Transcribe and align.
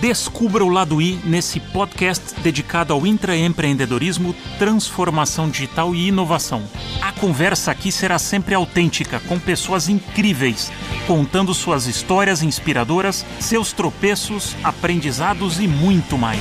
Descubra 0.00 0.64
o 0.64 0.70
lado 0.70 1.02
I 1.02 1.20
nesse 1.26 1.60
podcast 1.60 2.40
dedicado 2.40 2.94
ao 2.94 3.06
intraempreendedorismo, 3.06 4.34
transformação 4.58 5.50
digital 5.50 5.94
e 5.94 6.08
inovação. 6.08 6.62
A 7.02 7.12
conversa 7.12 7.70
aqui 7.70 7.92
será 7.92 8.18
sempre 8.18 8.54
autêntica, 8.54 9.20
com 9.28 9.38
pessoas 9.38 9.90
incríveis, 9.90 10.72
contando 11.06 11.52
suas 11.52 11.86
histórias 11.86 12.42
inspiradoras, 12.42 13.26
seus 13.38 13.74
tropeços, 13.74 14.56
aprendizados 14.64 15.60
e 15.60 15.68
muito 15.68 16.16
mais. 16.16 16.40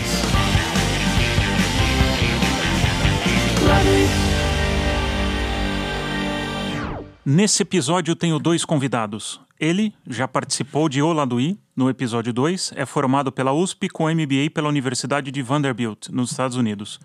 Nesse 7.25 7.63
episódio 7.63 8.15
tenho 8.15 8.39
dois 8.39 8.63
convidados. 8.63 9.48
Ele 9.59 9.93
já 10.07 10.25
participou 10.25 10.87
de 10.87 11.01
Oladuí, 11.01 11.59
no 11.75 11.89
episódio 11.89 12.31
2, 12.31 12.71
é 12.77 12.85
formado 12.85 13.29
pela 13.29 13.51
USP 13.51 13.89
com 13.89 14.09
MBA 14.09 14.49
pela 14.53 14.69
Universidade 14.69 15.31
de 15.31 15.41
Vanderbilt, 15.41 16.07
nos 16.09 16.31
Estados 16.31 16.55
Unidos. 16.55 16.97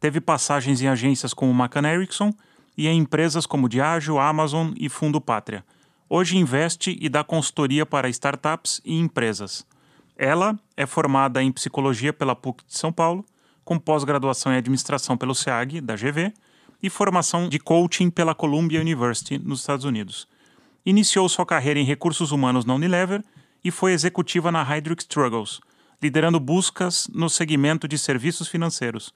Teve 0.00 0.20
passagens 0.20 0.82
em 0.82 0.88
agências 0.88 1.32
como 1.32 1.52
McCann 1.52 1.86
Erickson 1.86 2.34
e 2.76 2.88
em 2.88 2.98
empresas 2.98 3.46
como 3.46 3.68
Diageo, 3.68 4.18
Amazon 4.18 4.72
e 4.76 4.88
Fundo 4.88 5.20
Pátria. 5.20 5.64
Hoje 6.08 6.36
investe 6.36 6.98
e 7.00 7.08
dá 7.08 7.22
consultoria 7.22 7.86
para 7.86 8.08
startups 8.08 8.80
e 8.84 8.98
empresas. 8.98 9.64
Ela 10.16 10.58
é 10.76 10.86
formada 10.86 11.40
em 11.40 11.52
psicologia 11.52 12.12
pela 12.12 12.34
PUC 12.34 12.64
de 12.66 12.76
São 12.76 12.92
Paulo, 12.92 13.24
com 13.64 13.78
pós-graduação 13.78 14.52
em 14.52 14.56
administração 14.56 15.16
pelo 15.16 15.36
SEAG, 15.36 15.80
da 15.80 15.94
GV, 15.94 16.34
e 16.82 16.90
formação 16.90 17.48
de 17.48 17.60
coaching 17.60 18.10
pela 18.10 18.34
Columbia 18.34 18.80
University, 18.80 19.38
nos 19.38 19.60
Estados 19.60 19.84
Unidos. 19.84 20.26
Iniciou 20.84 21.28
sua 21.28 21.46
carreira 21.46 21.78
em 21.78 21.84
recursos 21.84 22.32
humanos 22.32 22.64
na 22.64 22.74
Unilever 22.74 23.22
e 23.62 23.70
foi 23.70 23.92
executiva 23.92 24.50
na 24.50 24.64
Hydric 24.64 25.02
Struggles, 25.02 25.60
liderando 26.02 26.40
buscas 26.40 27.06
no 27.14 27.30
segmento 27.30 27.86
de 27.86 27.96
serviços 27.96 28.48
financeiros. 28.48 29.14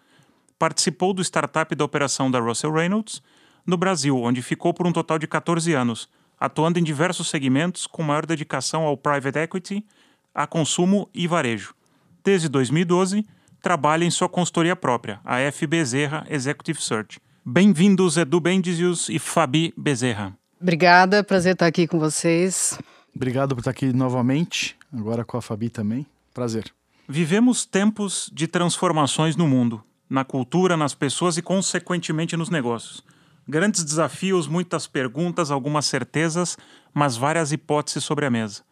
Participou 0.57 1.13
do 1.13 1.23
startup 1.23 1.75
da 1.75 1.85
operação 1.85 2.31
da 2.31 2.39
Russell 2.39 2.73
Reynolds 2.73 3.21
no 3.67 3.77
Brasil, 3.77 4.17
onde 4.17 4.43
ficou 4.43 4.73
por 4.73 4.87
um 4.87 4.93
total 4.93 5.19
de 5.19 5.27
14 5.27 5.73
anos, 5.73 6.09
atuando 6.39 6.79
em 6.79 6.85
diversos 6.85 7.29
segmentos 7.29 7.87
com 7.87 8.03
maior 8.03 8.25
dedicação 8.25 8.85
ao 8.85 8.97
private 8.97 9.39
equity, 9.39 9.85
a 10.33 10.47
consumo 10.47 11.11
e 11.13 11.27
varejo. 11.27 11.75
Desde 12.23 12.49
2012, 12.49 13.27
trabalha 13.61 14.05
em 14.05 14.11
sua 14.11 14.29
consultoria 14.29 14.77
própria, 14.77 15.21
a 15.25 15.41
F. 15.41 15.67
Bezerra 15.67 16.25
Executive 16.31 16.81
Search. 16.81 17.19
Bem-vindos, 17.45 18.17
Edu 18.17 18.39
Bendizius 18.39 19.09
e 19.09 19.19
Fabi 19.19 19.75
Bezerra. 19.77 20.39
Obrigada, 20.61 21.23
prazer 21.23 21.53
estar 21.53 21.67
aqui 21.67 21.87
com 21.87 21.99
vocês. 21.99 22.79
Obrigado 23.15 23.55
por 23.55 23.61
estar 23.61 23.71
aqui 23.71 23.93
novamente, 23.93 24.77
agora 24.93 25.25
com 25.25 25.37
a 25.37 25.43
Fabi 25.43 25.69
também. 25.69 26.07
Prazer. 26.33 26.73
Vivemos 27.09 27.65
tempos 27.65 28.31
de 28.33 28.47
transformações 28.47 29.37
no 29.37 29.47
mundo, 29.47 29.83
na 30.09 30.25
cultura, 30.25 30.77
nas 30.77 30.95
pessoas 30.95 31.37
e, 31.37 31.43
consequentemente, 31.43 32.37
nos 32.37 32.51
negócios. 32.51 33.05
Grandes 33.47 33.85
desafios, 33.85 34.49
muitas 34.49 34.87
perguntas, 34.87 35.51
algumas 35.51 35.87
certezas, 35.87 36.57
mas 36.93 37.17
várias 37.17 37.53
hipóteses 37.53 38.03
sobre 38.03 38.27
a 38.27 38.31
mesa. 38.31 38.63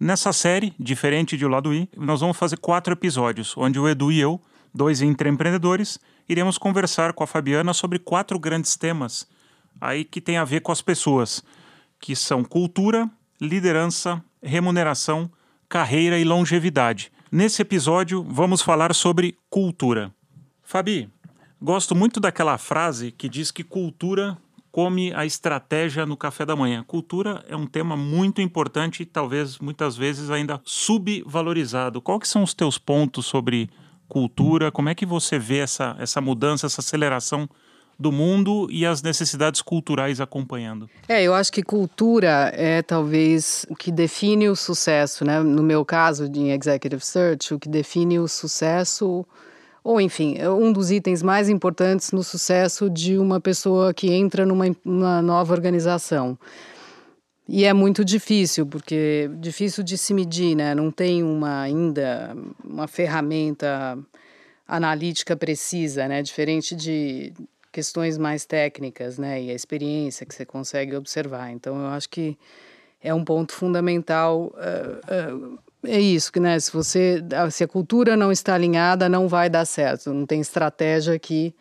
Nessa 0.00 0.32
série, 0.32 0.74
diferente 0.80 1.36
de 1.36 1.44
O 1.44 1.48
Lado 1.48 1.72
I, 1.72 1.88
nós 1.96 2.20
vamos 2.20 2.36
fazer 2.36 2.56
quatro 2.56 2.94
episódios, 2.94 3.54
onde 3.56 3.78
o 3.78 3.88
Edu 3.88 4.10
e 4.10 4.18
eu, 4.18 4.40
dois 4.74 5.02
empreendedores, 5.02 6.00
iremos 6.28 6.56
conversar 6.56 7.12
com 7.12 7.22
a 7.22 7.26
Fabiana 7.26 7.74
sobre 7.74 7.98
quatro 7.98 8.38
grandes 8.38 8.74
temas 8.76 9.28
aí 9.80 10.04
que 10.04 10.20
tem 10.20 10.36
a 10.36 10.44
ver 10.44 10.60
com 10.60 10.70
as 10.70 10.82
pessoas, 10.82 11.42
que 11.98 12.14
são 12.14 12.44
cultura, 12.44 13.08
liderança, 13.40 14.22
remuneração, 14.42 15.30
carreira 15.68 16.18
e 16.18 16.24
longevidade. 16.24 17.10
Nesse 17.30 17.62
episódio, 17.62 18.24
vamos 18.28 18.60
falar 18.60 18.94
sobre 18.94 19.38
cultura. 19.48 20.12
Fabi, 20.62 21.08
gosto 21.60 21.94
muito 21.94 22.18
daquela 22.20 22.58
frase 22.58 23.12
que 23.12 23.28
diz 23.28 23.50
que 23.50 23.62
cultura 23.62 24.36
come 24.72 25.12
a 25.14 25.26
estratégia 25.26 26.06
no 26.06 26.16
café 26.16 26.46
da 26.46 26.56
manhã. 26.56 26.84
Cultura 26.84 27.44
é 27.48 27.56
um 27.56 27.66
tema 27.66 27.96
muito 27.96 28.40
importante 28.40 29.02
e 29.02 29.06
talvez 29.06 29.58
muitas 29.58 29.96
vezes 29.96 30.30
ainda 30.30 30.60
subvalorizado. 30.64 32.00
Que 32.00 32.28
são 32.28 32.42
os 32.42 32.54
teus 32.54 32.78
pontos 32.78 33.26
sobre 33.26 33.70
cultura, 34.08 34.72
como 34.72 34.88
é 34.88 34.94
que 34.94 35.06
você 35.06 35.38
vê 35.38 35.58
essa, 35.58 35.96
essa 35.98 36.20
mudança, 36.20 36.66
essa 36.66 36.80
aceleração 36.80 37.48
do 38.00 38.10
mundo 38.10 38.66
e 38.70 38.86
as 38.86 39.02
necessidades 39.02 39.60
culturais 39.60 40.22
acompanhando? 40.22 40.88
É, 41.06 41.22
eu 41.22 41.34
acho 41.34 41.52
que 41.52 41.62
cultura 41.62 42.50
é 42.54 42.80
talvez 42.80 43.66
o 43.68 43.76
que 43.76 43.92
define 43.92 44.48
o 44.48 44.56
sucesso, 44.56 45.22
né? 45.22 45.42
No 45.42 45.62
meu 45.62 45.84
caso, 45.84 46.24
em 46.24 46.50
Executive 46.50 47.04
Search, 47.04 47.52
o 47.52 47.58
que 47.58 47.68
define 47.68 48.18
o 48.18 48.26
sucesso, 48.26 49.26
ou 49.84 50.00
enfim, 50.00 50.34
é 50.38 50.48
um 50.48 50.72
dos 50.72 50.90
itens 50.90 51.22
mais 51.22 51.50
importantes 51.50 52.10
no 52.10 52.24
sucesso 52.24 52.88
de 52.88 53.18
uma 53.18 53.38
pessoa 53.38 53.92
que 53.92 54.10
entra 54.10 54.46
numa, 54.46 54.64
numa 54.82 55.20
nova 55.20 55.52
organização. 55.52 56.38
E 57.46 57.66
é 57.66 57.74
muito 57.74 58.02
difícil, 58.02 58.64
porque 58.64 59.28
difícil 59.40 59.84
de 59.84 59.98
se 59.98 60.14
medir, 60.14 60.54
né? 60.54 60.74
Não 60.74 60.90
tem 60.90 61.22
uma 61.22 61.60
ainda 61.60 62.34
uma 62.64 62.86
ferramenta 62.86 63.98
analítica 64.66 65.36
precisa, 65.36 66.06
né? 66.08 66.22
Diferente 66.22 66.74
de 66.74 67.34
questões 67.72 68.18
mais 68.18 68.44
técnicas, 68.44 69.18
né? 69.18 69.42
E 69.42 69.50
a 69.50 69.54
experiência 69.54 70.26
que 70.26 70.34
você 70.34 70.44
consegue 70.44 70.96
observar. 70.96 71.50
Então, 71.50 71.78
eu 71.78 71.88
acho 71.88 72.08
que 72.08 72.36
é 73.02 73.14
um 73.14 73.24
ponto 73.24 73.52
fundamental. 73.52 74.52
Uh, 74.54 75.54
uh, 75.54 75.58
é 75.84 76.00
isso, 76.00 76.30
né? 76.40 76.58
Se 76.58 76.72
você, 76.72 77.22
se 77.50 77.64
a 77.64 77.68
cultura 77.68 78.16
não 78.16 78.30
está 78.30 78.54
alinhada, 78.54 79.08
não 79.08 79.28
vai 79.28 79.48
dar 79.48 79.64
certo. 79.64 80.12
Não 80.12 80.26
tem 80.26 80.40
estratégia 80.40 81.18
que, 81.18 81.54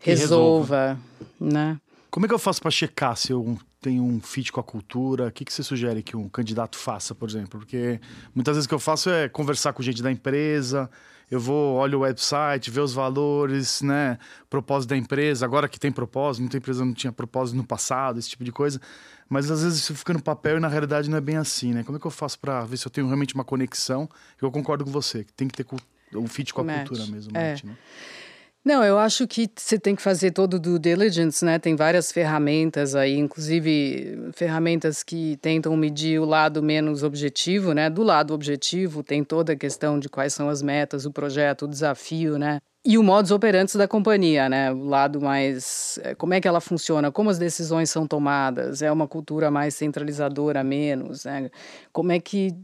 que 0.00 0.10
resolva, 0.10 0.98
resolva, 1.38 1.54
né? 1.56 1.80
Como 2.10 2.24
é 2.24 2.28
que 2.28 2.34
eu 2.34 2.38
faço 2.38 2.60
para 2.62 2.70
checar 2.70 3.16
se 3.16 3.32
eu 3.32 3.58
tem 3.80 4.00
um 4.00 4.20
fit 4.20 4.50
com 4.50 4.60
a 4.60 4.64
cultura? 4.64 5.28
O 5.28 5.32
que, 5.32 5.44
que 5.44 5.52
você 5.52 5.62
sugere 5.62 6.02
que 6.02 6.16
um 6.16 6.28
candidato 6.28 6.76
faça, 6.76 7.14
por 7.14 7.28
exemplo? 7.28 7.60
Porque 7.60 8.00
muitas 8.34 8.56
vezes 8.56 8.66
o 8.66 8.68
que 8.68 8.74
eu 8.74 8.80
faço 8.80 9.10
é 9.10 9.28
conversar 9.28 9.72
com 9.72 9.82
gente 9.82 10.02
da 10.02 10.10
empresa, 10.10 10.90
eu 11.30 11.38
vou, 11.38 11.76
olho 11.76 11.98
o 11.98 12.00
website, 12.02 12.70
ver 12.70 12.80
os 12.80 12.94
valores, 12.94 13.82
né? 13.82 14.18
Propósito 14.48 14.90
da 14.90 14.96
empresa, 14.96 15.44
agora 15.44 15.68
que 15.68 15.78
tem 15.78 15.92
propósito, 15.92 16.40
muita 16.42 16.56
empresa 16.56 16.84
não 16.84 16.94
tinha 16.94 17.12
propósito 17.12 17.56
no 17.56 17.64
passado, 17.64 18.18
esse 18.18 18.30
tipo 18.30 18.44
de 18.44 18.52
coisa. 18.52 18.80
Mas 19.28 19.50
às 19.50 19.62
vezes 19.62 19.80
isso 19.80 19.94
fica 19.94 20.12
no 20.14 20.22
papel 20.22 20.56
e 20.56 20.60
na 20.60 20.68
realidade 20.68 21.10
não 21.10 21.18
é 21.18 21.20
bem 21.20 21.36
assim, 21.36 21.74
né? 21.74 21.84
Como 21.84 21.98
é 21.98 22.00
que 22.00 22.06
eu 22.06 22.10
faço 22.10 22.38
para 22.38 22.64
ver 22.64 22.78
se 22.78 22.86
eu 22.86 22.90
tenho 22.90 23.06
realmente 23.06 23.34
uma 23.34 23.44
conexão? 23.44 24.08
Eu 24.40 24.50
concordo 24.50 24.84
com 24.84 24.90
você, 24.90 25.22
que 25.22 25.32
tem 25.32 25.46
que 25.46 25.62
ter 25.62 25.66
um 26.14 26.26
fit 26.26 26.54
com 26.54 26.62
a 26.62 26.64
Match. 26.64 26.88
cultura 26.88 27.06
mesmo, 27.06 27.36
é. 27.36 27.56
Né? 27.62 27.76
Não, 28.64 28.84
eu 28.84 28.98
acho 28.98 29.26
que 29.26 29.48
você 29.56 29.78
tem 29.78 29.94
que 29.94 30.02
fazer 30.02 30.32
todo 30.32 30.54
o 30.54 30.58
due 30.58 30.78
diligence, 30.78 31.42
né? 31.44 31.58
Tem 31.58 31.74
várias 31.74 32.12
ferramentas 32.12 32.94
aí, 32.94 33.16
inclusive 33.16 34.30
ferramentas 34.34 35.02
que 35.02 35.38
tentam 35.38 35.74
medir 35.76 36.20
o 36.20 36.24
lado 36.24 36.62
menos 36.62 37.02
objetivo, 37.02 37.72
né? 37.72 37.88
Do 37.88 38.02
lado 38.02 38.34
objetivo 38.34 39.02
tem 39.02 39.24
toda 39.24 39.52
a 39.54 39.56
questão 39.56 39.98
de 39.98 40.08
quais 40.08 40.34
são 40.34 40.48
as 40.50 40.60
metas, 40.60 41.06
o 41.06 41.12
projeto, 41.12 41.64
o 41.64 41.68
desafio, 41.68 42.36
né? 42.38 42.60
E 42.84 42.98
o 42.98 43.02
modus 43.02 43.30
operandi 43.30 43.76
da 43.78 43.88
companhia, 43.88 44.48
né? 44.48 44.72
O 44.72 44.84
lado 44.84 45.20
mais. 45.20 45.98
Eh, 46.02 46.14
como 46.14 46.34
é 46.34 46.40
que 46.40 46.48
ela 46.48 46.60
funciona? 46.60 47.10
Como 47.10 47.30
as 47.30 47.38
decisões 47.38 47.90
são 47.90 48.06
tomadas? 48.06 48.82
É 48.82 48.90
uma 48.90 49.08
cultura 49.08 49.50
mais 49.50 49.74
centralizadora, 49.74 50.62
menos? 50.62 51.24
Né? 51.24 51.50
Como 51.92 52.12
é 52.12 52.20
que 52.20 52.54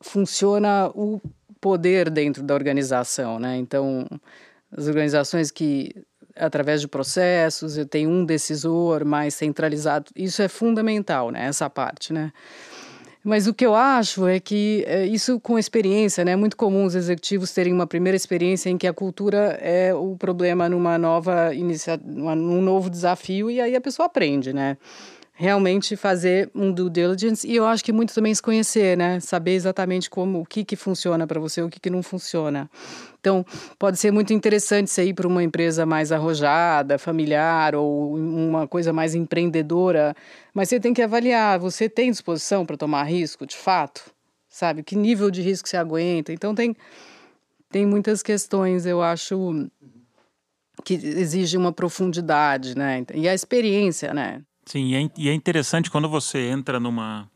funciona 0.00 0.88
o 0.94 1.20
poder 1.60 2.10
dentro 2.10 2.42
da 2.42 2.54
organização, 2.54 3.38
né? 3.38 3.56
Então 3.56 4.06
as 4.76 4.86
organizações 4.86 5.50
que 5.50 5.94
através 6.36 6.80
de 6.80 6.88
processos, 6.88 7.76
eu 7.76 7.86
tenho 7.86 8.10
um 8.10 8.24
decisor 8.24 9.04
mais 9.04 9.34
centralizado. 9.34 10.10
Isso 10.16 10.42
é 10.42 10.48
fundamental, 10.48 11.30
né? 11.30 11.46
Essa 11.46 11.68
parte, 11.68 12.12
né? 12.12 12.32
Mas 13.24 13.46
o 13.46 13.54
que 13.54 13.64
eu 13.64 13.74
acho 13.74 14.26
é 14.26 14.40
que 14.40 14.82
é, 14.86 15.06
isso 15.06 15.38
com 15.38 15.56
experiência, 15.56 16.24
né? 16.24 16.32
É 16.32 16.36
muito 16.36 16.56
comum 16.56 16.84
os 16.84 16.96
executivos 16.96 17.52
terem 17.52 17.72
uma 17.72 17.86
primeira 17.86 18.16
experiência 18.16 18.68
em 18.68 18.76
que 18.76 18.86
a 18.86 18.92
cultura 18.92 19.58
é 19.60 19.94
o 19.94 20.16
problema 20.16 20.68
numa 20.68 20.98
nova 20.98 21.54
inicia, 21.54 22.00
num 22.04 22.60
novo 22.60 22.90
desafio 22.90 23.48
e 23.48 23.60
aí 23.60 23.76
a 23.76 23.80
pessoa 23.80 24.06
aprende, 24.06 24.52
né? 24.52 24.76
Realmente 25.34 25.96
fazer 25.96 26.50
um 26.54 26.70
due 26.70 26.90
diligence 26.90 27.46
e 27.48 27.56
eu 27.56 27.66
acho 27.66 27.82
que 27.82 27.92
muito 27.92 28.14
também 28.14 28.34
se 28.34 28.42
conhecer, 28.42 28.96
né? 28.96 29.18
Saber 29.18 29.52
exatamente 29.52 30.10
como 30.10 30.40
o 30.40 30.46
que 30.46 30.64
que 30.64 30.76
funciona 30.76 31.26
para 31.26 31.40
você, 31.40 31.62
o 31.62 31.68
que 31.70 31.80
que 31.80 31.90
não 31.90 32.02
funciona. 32.02 32.70
Então, 33.18 33.44
pode 33.78 33.98
ser 33.98 34.10
muito 34.10 34.32
interessante 34.32 34.90
você 34.90 35.04
ir 35.04 35.14
para 35.14 35.26
uma 35.26 35.42
empresa 35.42 35.86
mais 35.86 36.12
arrojada, 36.12 36.98
familiar 36.98 37.74
ou 37.74 38.16
uma 38.16 38.68
coisa 38.68 38.92
mais 38.92 39.14
empreendedora, 39.14 40.14
mas 40.52 40.68
você 40.68 40.78
tem 40.78 40.92
que 40.92 41.02
avaliar, 41.02 41.58
você 41.58 41.88
tem 41.88 42.10
disposição 42.10 42.66
para 42.66 42.76
tomar 42.76 43.04
risco, 43.04 43.46
de 43.46 43.56
fato? 43.56 44.12
Sabe? 44.48 44.82
Que 44.82 44.94
nível 44.94 45.30
de 45.30 45.40
risco 45.40 45.68
você 45.68 45.76
aguenta? 45.76 46.32
Então 46.32 46.54
tem 46.54 46.76
tem 47.70 47.86
muitas 47.86 48.22
questões, 48.22 48.84
eu 48.84 49.00
acho 49.02 49.66
que 50.84 50.92
exige 50.94 51.56
uma 51.56 51.72
profundidade, 51.72 52.76
né? 52.76 53.02
E 53.14 53.26
a 53.26 53.32
experiência, 53.34 54.12
né? 54.12 54.42
Sim, 54.64 54.86
e 54.86 54.94
é, 54.94 55.10
e 55.16 55.28
é 55.28 55.34
interessante 55.34 55.90
quando 55.90 56.08
você 56.08 56.48
entra 56.48 56.78
numa, 56.78 57.30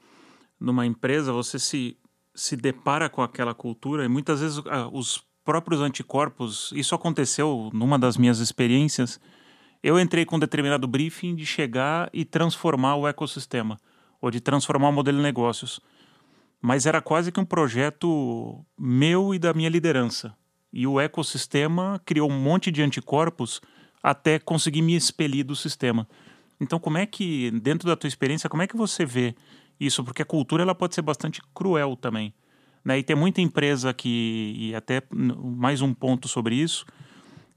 numa 0.60 0.86
empresa, 0.86 1.32
você 1.32 1.58
se, 1.58 1.96
se 2.34 2.56
depara 2.56 3.08
com 3.08 3.22
aquela 3.22 3.54
cultura 3.54 4.04
e 4.04 4.08
muitas 4.08 4.40
vezes 4.40 4.62
ah, 4.66 4.88
os 4.92 5.24
próprios 5.44 5.80
anticorpos, 5.80 6.72
isso 6.74 6.94
aconteceu 6.94 7.70
numa 7.72 7.98
das 7.98 8.16
minhas 8.16 8.40
experiências. 8.40 9.20
Eu 9.82 9.98
entrei 10.00 10.24
com 10.24 10.36
um 10.36 10.40
determinado 10.40 10.86
briefing 10.88 11.36
de 11.36 11.46
chegar 11.46 12.10
e 12.12 12.24
transformar 12.24 12.96
o 12.96 13.06
ecossistema, 13.06 13.78
ou 14.20 14.30
de 14.30 14.40
transformar 14.40 14.88
o 14.88 14.92
modelo 14.92 15.18
de 15.18 15.22
negócios. 15.22 15.80
Mas 16.60 16.86
era 16.86 17.00
quase 17.00 17.30
que 17.30 17.38
um 17.38 17.44
projeto 17.44 18.64
meu 18.76 19.32
e 19.32 19.38
da 19.38 19.54
minha 19.54 19.68
liderança. 19.68 20.34
E 20.72 20.86
o 20.86 20.98
ecossistema 20.98 22.00
criou 22.04 22.28
um 22.28 22.40
monte 22.40 22.72
de 22.72 22.82
anticorpos 22.82 23.60
até 24.02 24.38
conseguir 24.38 24.82
me 24.82 24.96
expelir 24.96 25.44
do 25.44 25.54
sistema. 25.54 26.08
Então, 26.60 26.78
como 26.78 26.98
é 26.98 27.06
que, 27.06 27.50
dentro 27.50 27.88
da 27.88 27.96
tua 27.96 28.08
experiência, 28.08 28.48
como 28.48 28.62
é 28.62 28.66
que 28.66 28.76
você 28.76 29.04
vê 29.04 29.34
isso? 29.78 30.02
Porque 30.02 30.22
a 30.22 30.24
cultura 30.24 30.62
ela 30.62 30.74
pode 30.74 30.94
ser 30.94 31.02
bastante 31.02 31.40
cruel 31.54 31.96
também. 31.96 32.32
Né? 32.84 32.98
E 32.98 33.02
tem 33.02 33.16
muita 33.16 33.40
empresa 33.40 33.92
que, 33.92 34.54
e 34.56 34.74
até 34.74 35.02
mais 35.10 35.82
um 35.82 35.92
ponto 35.92 36.28
sobre 36.28 36.54
isso, 36.54 36.86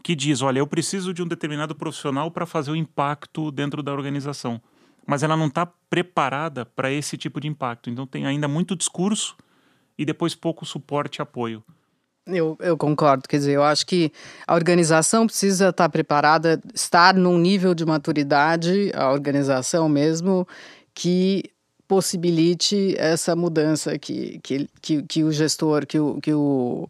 que 0.04 0.16
diz: 0.16 0.42
olha, 0.42 0.60
eu 0.60 0.68
preciso 0.68 1.14
de 1.14 1.22
um 1.22 1.28
determinado 1.28 1.76
profissional 1.76 2.32
para 2.32 2.46
fazer 2.46 2.72
o 2.72 2.76
impacto 2.76 3.52
dentro 3.52 3.84
da 3.84 3.94
organização. 3.94 4.62
Mas 5.06 5.24
ela 5.24 5.38
não 5.38 5.48
está 5.48 5.66
preparada 5.66 6.66
para 6.66 6.92
esse 6.92 7.18
tipo 7.18 7.40
de 7.40 7.48
impacto. 7.48 7.90
Então 7.90 8.06
tem 8.06 8.26
ainda 8.26 8.48
muito 8.48 8.76
discurso 8.76 9.36
e 9.98 10.06
depois 10.06 10.36
pouco 10.36 10.66
suporte 10.66 11.18
e 11.18 11.22
apoio. 11.22 11.64
Eu, 12.32 12.58
eu 12.60 12.78
concordo, 12.78 13.28
quer 13.28 13.38
dizer, 13.38 13.54
eu 13.54 13.64
acho 13.64 13.86
que 13.86 14.12
a 14.48 14.54
organização 14.54 15.26
precisa 15.26 15.70
estar 15.70 15.90
preparada, 15.90 16.62
estar 16.74 17.14
num 17.14 17.38
nível 17.38 17.74
de 17.74 17.86
maturidade, 17.86 18.92
a 18.94 19.12
organização 19.12 19.90
mesmo, 19.90 20.48
que 20.94 21.44
possibilite 21.88 22.96
essa 22.98 23.36
mudança 23.36 23.98
que, 23.98 24.40
que, 24.44 24.70
que, 24.80 25.02
que 25.04 25.24
o 25.24 25.32
gestor, 25.32 25.88
que 25.88 26.00
o, 26.00 26.22
que 26.22 26.34
o 26.34 26.88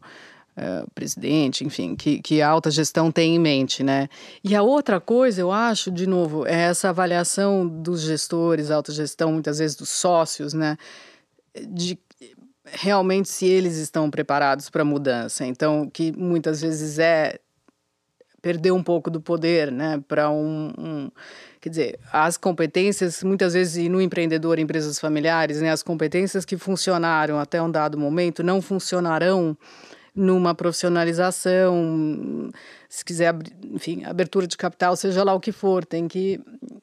uh, 0.57 0.91
presidente, 0.93 1.63
enfim, 1.63 1.95
que, 1.95 2.21
que 2.21 2.41
a 2.41 2.49
alta 2.49 2.69
gestão 2.69 3.09
tem 3.09 3.35
em 3.35 3.39
mente, 3.39 3.81
né? 3.81 4.09
E 4.43 4.53
a 4.53 4.61
outra 4.61 4.99
coisa, 4.99 5.39
eu 5.39 5.51
acho, 5.51 5.89
de 5.89 6.05
novo, 6.05 6.45
é 6.45 6.63
essa 6.63 6.89
avaliação 6.89 7.65
dos 7.65 8.01
gestores, 8.01 8.69
alta 8.69 8.91
gestão, 8.91 9.31
muitas 9.31 9.59
vezes 9.59 9.75
dos 9.75 9.89
sócios, 9.89 10.53
né? 10.53 10.77
De 11.67 11.97
realmente 12.71 13.29
se 13.29 13.45
eles 13.45 13.77
estão 13.77 14.09
preparados 14.09 14.69
para 14.69 14.81
a 14.81 14.85
mudança. 14.85 15.45
Então, 15.45 15.89
que 15.89 16.11
muitas 16.11 16.61
vezes 16.61 16.99
é 16.99 17.39
perder 18.41 18.71
um 18.71 18.81
pouco 18.81 19.09
do 19.11 19.19
poder, 19.19 19.71
né, 19.71 20.01
para 20.07 20.29
um, 20.29 20.71
um, 20.77 21.11
quer 21.59 21.69
dizer, 21.69 21.99
as 22.11 22.37
competências 22.37 23.21
muitas 23.23 23.53
vezes 23.53 23.75
e 23.77 23.89
no 23.89 24.01
empreendedor, 24.01 24.59
empresas 24.59 24.97
familiares, 24.97 25.61
né, 25.61 25.71
as 25.71 25.83
competências 25.83 26.45
que 26.45 26.57
funcionaram 26.57 27.37
até 27.37 27.61
um 27.61 27.69
dado 27.69 27.97
momento 27.97 28.41
não 28.41 28.61
funcionarão 28.61 29.57
numa 30.15 30.55
profissionalização, 30.55 32.49
se 32.89 33.05
quiser, 33.05 33.35
enfim, 33.63 34.03
abertura 34.05 34.47
de 34.47 34.57
capital, 34.57 34.95
seja 34.95 35.23
lá 35.23 35.33
o 35.33 35.39
que 35.39 35.51
for, 35.51 35.85
tem 35.85 36.07
que 36.07 36.39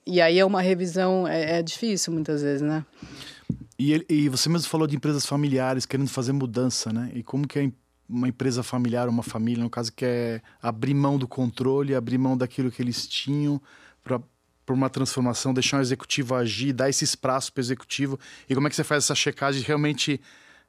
e 0.06 0.20
aí 0.20 0.38
é 0.38 0.44
uma 0.44 0.62
revisão 0.62 1.26
é, 1.26 1.58
é 1.58 1.62
difícil 1.62 2.12
muitas 2.12 2.42
vezes, 2.42 2.62
né? 2.62 2.84
E, 3.78 3.92
ele, 3.92 4.06
e 4.08 4.28
você 4.28 4.48
mesmo 4.48 4.68
falou 4.68 4.86
de 4.86 4.96
empresas 4.96 5.26
familiares 5.26 5.84
querendo 5.84 6.08
fazer 6.08 6.32
mudança, 6.32 6.92
né? 6.92 7.10
E 7.14 7.22
como 7.22 7.46
que 7.46 7.58
é 7.58 7.72
uma 8.08 8.28
empresa 8.28 8.62
familiar, 8.62 9.08
uma 9.08 9.22
família, 9.22 9.62
no 9.62 9.70
caso, 9.70 9.92
quer 9.92 10.42
abrir 10.62 10.94
mão 10.94 11.18
do 11.18 11.26
controle, 11.26 11.94
abrir 11.94 12.18
mão 12.18 12.36
daquilo 12.36 12.70
que 12.70 12.80
eles 12.80 13.06
tinham 13.06 13.60
para 14.02 14.20
por 14.64 14.74
uma 14.74 14.90
transformação, 14.90 15.54
deixar 15.54 15.78
o 15.78 15.80
executivo 15.80 16.34
agir, 16.34 16.72
dar 16.72 16.90
esse 16.90 17.04
espaço 17.04 17.52
para 17.52 17.60
o 17.60 17.64
executivo. 17.64 18.18
E 18.48 18.54
como 18.54 18.66
é 18.66 18.70
que 18.70 18.74
você 18.74 18.82
faz 18.82 19.04
essa 19.04 19.14
checagem? 19.14 19.62
Realmente 19.62 20.20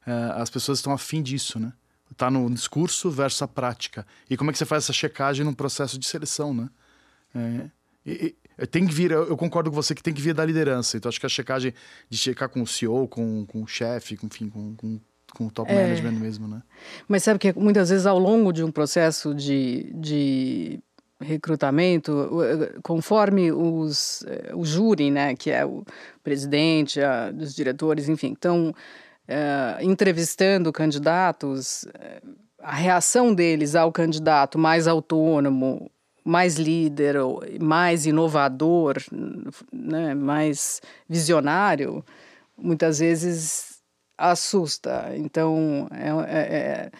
uh, 0.06 0.40
as 0.40 0.48
pessoas 0.48 0.78
estão 0.78 0.92
afim 0.92 1.20
disso, 1.20 1.58
né? 1.58 1.72
Tá 2.16 2.30
no 2.30 2.48
discurso 2.48 3.10
versus 3.10 3.42
a 3.42 3.48
prática. 3.48 4.06
E 4.30 4.36
como 4.36 4.50
é 4.50 4.52
que 4.52 4.58
você 4.58 4.64
faz 4.64 4.84
essa 4.84 4.92
checagem 4.92 5.44
num 5.44 5.52
processo 5.52 5.98
de 5.98 6.06
seleção, 6.06 6.54
né? 6.54 6.70
É, 7.34 7.70
e, 8.06 8.36
tem 8.66 8.86
que 8.86 8.92
vir, 8.92 9.10
eu 9.10 9.36
concordo 9.36 9.70
com 9.70 9.76
você 9.76 9.94
que 9.94 10.02
tem 10.02 10.12
que 10.12 10.20
vir 10.20 10.34
da 10.34 10.44
liderança. 10.44 10.96
Então 10.96 11.08
acho 11.08 11.20
que 11.20 11.26
a 11.26 11.28
checagem 11.28 11.72
de 12.08 12.18
checar 12.18 12.48
com 12.48 12.62
o 12.62 12.66
CEO, 12.66 13.06
com, 13.06 13.46
com 13.46 13.62
o 13.62 13.66
chefe, 13.66 14.18
enfim, 14.22 14.48
com, 14.48 14.74
com, 14.74 15.00
com 15.34 15.46
o 15.46 15.50
top 15.50 15.70
é. 15.70 15.82
management 15.82 16.12
mesmo, 16.12 16.48
né? 16.48 16.62
Mas 17.06 17.22
sabe 17.22 17.38
que 17.38 17.52
muitas 17.58 17.90
vezes 17.90 18.06
ao 18.06 18.18
longo 18.18 18.52
de 18.52 18.64
um 18.64 18.70
processo 18.70 19.34
de, 19.34 19.92
de 19.94 20.80
recrutamento, 21.20 22.30
conforme 22.82 23.52
os, 23.52 24.24
o 24.54 24.64
júri, 24.64 25.10
né, 25.10 25.34
que 25.34 25.50
é 25.50 25.64
o 25.64 25.84
presidente, 26.22 27.00
a, 27.00 27.32
os 27.36 27.54
diretores, 27.54 28.08
enfim, 28.08 28.32
estão 28.32 28.70
uh, 28.70 29.82
entrevistando 29.82 30.72
candidatos, 30.72 31.86
a 32.60 32.74
reação 32.74 33.34
deles 33.34 33.74
ao 33.74 33.92
candidato 33.92 34.58
mais 34.58 34.86
autônomo, 34.86 35.90
mais 36.28 36.56
líder, 36.56 37.16
mais 37.58 38.04
inovador, 38.04 38.96
né, 39.72 40.14
mais 40.14 40.82
visionário, 41.08 42.04
muitas 42.54 42.98
vezes 42.98 43.78
assusta. 44.16 45.14
Então, 45.16 45.88
é, 45.90 46.08
é, 46.08 46.40
é, 46.40 46.90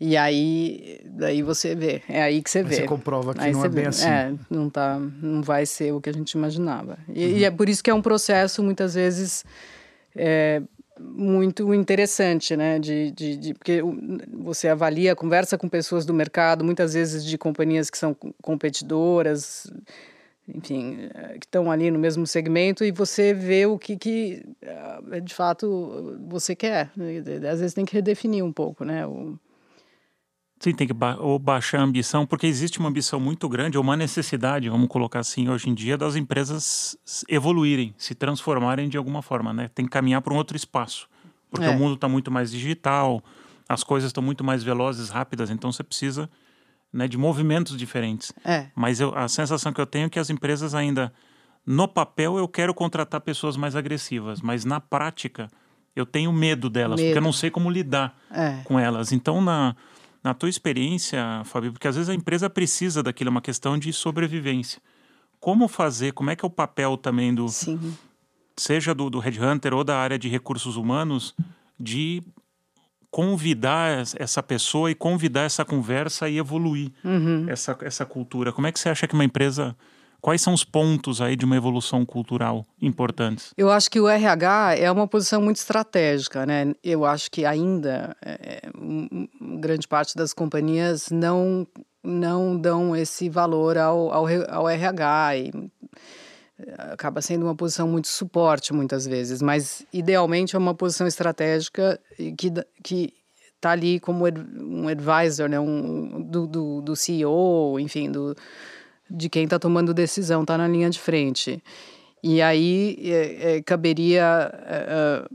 e 0.00 0.16
aí, 0.16 1.02
daí 1.04 1.42
você 1.42 1.74
vê, 1.74 2.02
é 2.08 2.22
aí 2.22 2.40
que 2.40 2.50
você 2.50 2.62
vê. 2.62 2.76
Você 2.76 2.84
comprova 2.84 3.34
que 3.34 3.40
aí 3.42 3.52
não 3.52 3.62
é 3.62 3.68
bem 3.68 3.82
vê. 3.82 3.88
assim. 3.90 4.08
É, 4.08 4.32
não, 4.48 4.70
tá, 4.70 4.98
não 4.98 5.42
vai 5.42 5.66
ser 5.66 5.92
o 5.92 6.00
que 6.00 6.08
a 6.08 6.14
gente 6.14 6.32
imaginava. 6.32 6.96
E, 7.10 7.26
uhum. 7.26 7.36
e 7.36 7.44
é 7.44 7.50
por 7.50 7.68
isso 7.68 7.84
que 7.84 7.90
é 7.90 7.94
um 7.94 8.02
processo, 8.02 8.62
muitas 8.62 8.94
vezes, 8.94 9.44
é, 10.16 10.62
muito 10.98 11.72
interessante, 11.74 12.56
né? 12.56 12.78
De, 12.78 13.10
de, 13.10 13.36
de, 13.36 13.54
porque 13.54 13.80
você 14.32 14.68
avalia, 14.68 15.16
conversa 15.16 15.58
com 15.58 15.68
pessoas 15.68 16.04
do 16.04 16.14
mercado, 16.14 16.64
muitas 16.64 16.94
vezes 16.94 17.24
de 17.24 17.36
companhias 17.38 17.90
que 17.90 17.98
são 17.98 18.16
competidoras, 18.42 19.72
enfim, 20.48 21.08
eh, 21.14 21.38
que 21.38 21.46
estão 21.46 21.70
ali 21.70 21.90
no 21.90 21.98
mesmo 21.98 22.26
segmento, 22.26 22.84
e 22.84 22.90
você 22.90 23.32
vê 23.32 23.66
o 23.66 23.78
que, 23.78 23.96
que 23.96 24.42
eh, 24.60 25.20
de 25.20 25.34
fato 25.34 26.18
você 26.28 26.54
quer. 26.54 26.90
Às 27.50 27.60
vezes 27.60 27.74
tem 27.74 27.84
que 27.84 27.94
redefinir 27.94 28.44
um 28.44 28.52
pouco, 28.52 28.84
né? 28.84 29.06
O, 29.06 29.38
Sim, 30.62 30.72
tem 30.72 30.86
que 30.86 30.92
ba 30.92 31.16
ou 31.18 31.40
baixar 31.40 31.80
a 31.80 31.82
ambição, 31.82 32.24
porque 32.24 32.46
existe 32.46 32.78
uma 32.78 32.88
ambição 32.88 33.18
muito 33.18 33.48
grande, 33.48 33.76
ou 33.76 33.82
uma 33.82 33.96
necessidade, 33.96 34.68
vamos 34.68 34.86
colocar 34.86 35.18
assim, 35.18 35.48
hoje 35.48 35.68
em 35.68 35.74
dia, 35.74 35.98
das 35.98 36.14
empresas 36.14 36.96
evoluírem, 37.28 37.92
se 37.98 38.14
transformarem 38.14 38.88
de 38.88 38.96
alguma 38.96 39.22
forma, 39.22 39.52
né? 39.52 39.68
Tem 39.74 39.84
que 39.84 39.90
caminhar 39.90 40.22
para 40.22 40.32
um 40.32 40.36
outro 40.36 40.56
espaço, 40.56 41.08
porque 41.50 41.66
é. 41.66 41.70
o 41.70 41.76
mundo 41.76 41.94
está 41.94 42.08
muito 42.08 42.30
mais 42.30 42.52
digital, 42.52 43.20
as 43.68 43.82
coisas 43.82 44.10
estão 44.10 44.22
muito 44.22 44.44
mais 44.44 44.62
velozes, 44.62 45.08
rápidas, 45.08 45.50
então 45.50 45.72
você 45.72 45.82
precisa 45.82 46.30
né, 46.92 47.08
de 47.08 47.18
movimentos 47.18 47.76
diferentes. 47.76 48.32
É. 48.44 48.68
Mas 48.72 49.00
eu, 49.00 49.12
a 49.18 49.26
sensação 49.26 49.72
que 49.72 49.80
eu 49.80 49.86
tenho 49.86 50.06
é 50.06 50.08
que 50.08 50.20
as 50.20 50.30
empresas 50.30 50.76
ainda, 50.76 51.12
no 51.66 51.88
papel, 51.88 52.38
eu 52.38 52.46
quero 52.46 52.72
contratar 52.72 53.20
pessoas 53.20 53.56
mais 53.56 53.74
agressivas, 53.74 54.40
mas 54.40 54.64
na 54.64 54.78
prática, 54.78 55.50
eu 55.96 56.06
tenho 56.06 56.32
medo 56.32 56.70
delas, 56.70 57.00
medo. 57.00 57.08
porque 57.08 57.18
eu 57.18 57.22
não 57.22 57.32
sei 57.32 57.50
como 57.50 57.68
lidar 57.68 58.16
é. 58.30 58.60
com 58.62 58.78
elas. 58.78 59.10
Então, 59.10 59.40
na 59.40 59.74
na 60.22 60.34
tua 60.34 60.48
experiência, 60.48 61.42
Fábio, 61.44 61.72
porque 61.72 61.88
às 61.88 61.96
vezes 61.96 62.08
a 62.08 62.14
empresa 62.14 62.48
precisa 62.48 63.02
daquilo, 63.02 63.28
é 63.28 63.32
uma 63.32 63.42
questão 63.42 63.76
de 63.76 63.92
sobrevivência. 63.92 64.80
Como 65.40 65.66
fazer, 65.66 66.12
como 66.12 66.30
é 66.30 66.36
que 66.36 66.44
é 66.44 66.46
o 66.46 66.50
papel 66.50 66.96
também 66.96 67.34
do. 67.34 67.48
Sim. 67.48 67.96
Seja 68.56 68.94
do, 68.94 69.08
do 69.08 69.18
Headhunter 69.18 69.74
ou 69.74 69.82
da 69.82 69.96
área 69.96 70.18
de 70.18 70.28
recursos 70.28 70.76
humanos, 70.76 71.34
de 71.80 72.22
convidar 73.10 74.06
essa 74.16 74.42
pessoa 74.42 74.90
e 74.90 74.94
convidar 74.94 75.42
essa 75.42 75.64
conversa 75.64 76.28
e 76.28 76.38
evoluir 76.38 76.92
uhum. 77.04 77.46
essa, 77.48 77.76
essa 77.82 78.06
cultura. 78.06 78.52
Como 78.52 78.66
é 78.66 78.72
que 78.72 78.78
você 78.78 78.88
acha 78.88 79.06
que 79.06 79.14
uma 79.14 79.24
empresa 79.24 79.76
Quais 80.22 80.40
são 80.40 80.54
os 80.54 80.62
pontos 80.62 81.20
aí 81.20 81.34
de 81.34 81.44
uma 81.44 81.56
evolução 81.56 82.06
cultural 82.06 82.64
importantes? 82.80 83.52
Eu 83.58 83.68
acho 83.72 83.90
que 83.90 83.98
o 83.98 84.08
RH 84.08 84.76
é 84.76 84.88
uma 84.88 85.08
posição 85.08 85.42
muito 85.42 85.56
estratégica, 85.56 86.46
né? 86.46 86.72
Eu 86.82 87.04
acho 87.04 87.28
que 87.28 87.44
ainda 87.44 88.16
é, 88.24 88.62
grande 89.58 89.88
parte 89.88 90.16
das 90.16 90.32
companhias 90.32 91.10
não 91.10 91.66
não 92.04 92.56
dão 92.56 92.96
esse 92.96 93.28
valor 93.28 93.76
ao, 93.76 94.12
ao, 94.12 94.26
ao 94.48 94.68
RH 94.68 95.36
e 95.36 95.50
é, 96.58 96.92
acaba 96.92 97.20
sendo 97.20 97.44
uma 97.44 97.54
posição 97.54 97.88
muito 97.88 98.06
suporte 98.06 98.72
muitas 98.72 99.04
vezes, 99.04 99.42
mas 99.42 99.84
idealmente 99.92 100.54
é 100.54 100.58
uma 100.58 100.74
posição 100.74 101.06
estratégica 101.06 101.98
que 102.38 102.52
que 102.80 103.12
está 103.56 103.70
ali 103.70 104.00
como 104.00 104.24
um 104.24 104.88
advisor, 104.88 105.48
né, 105.48 105.58
um, 105.58 106.20
do, 106.20 106.48
do, 106.48 106.80
do 106.80 106.96
CEO, 106.96 107.78
enfim, 107.78 108.10
do, 108.10 108.36
de 109.12 109.28
quem 109.28 109.44
está 109.44 109.58
tomando 109.58 109.92
decisão, 109.92 110.42
está 110.42 110.56
na 110.56 110.66
linha 110.66 110.88
de 110.88 110.98
frente. 110.98 111.62
E 112.22 112.40
aí 112.40 112.96
é, 113.02 113.56
é, 113.56 113.62
caberia 113.62 114.50
é, 114.64 114.86
é 114.88 115.26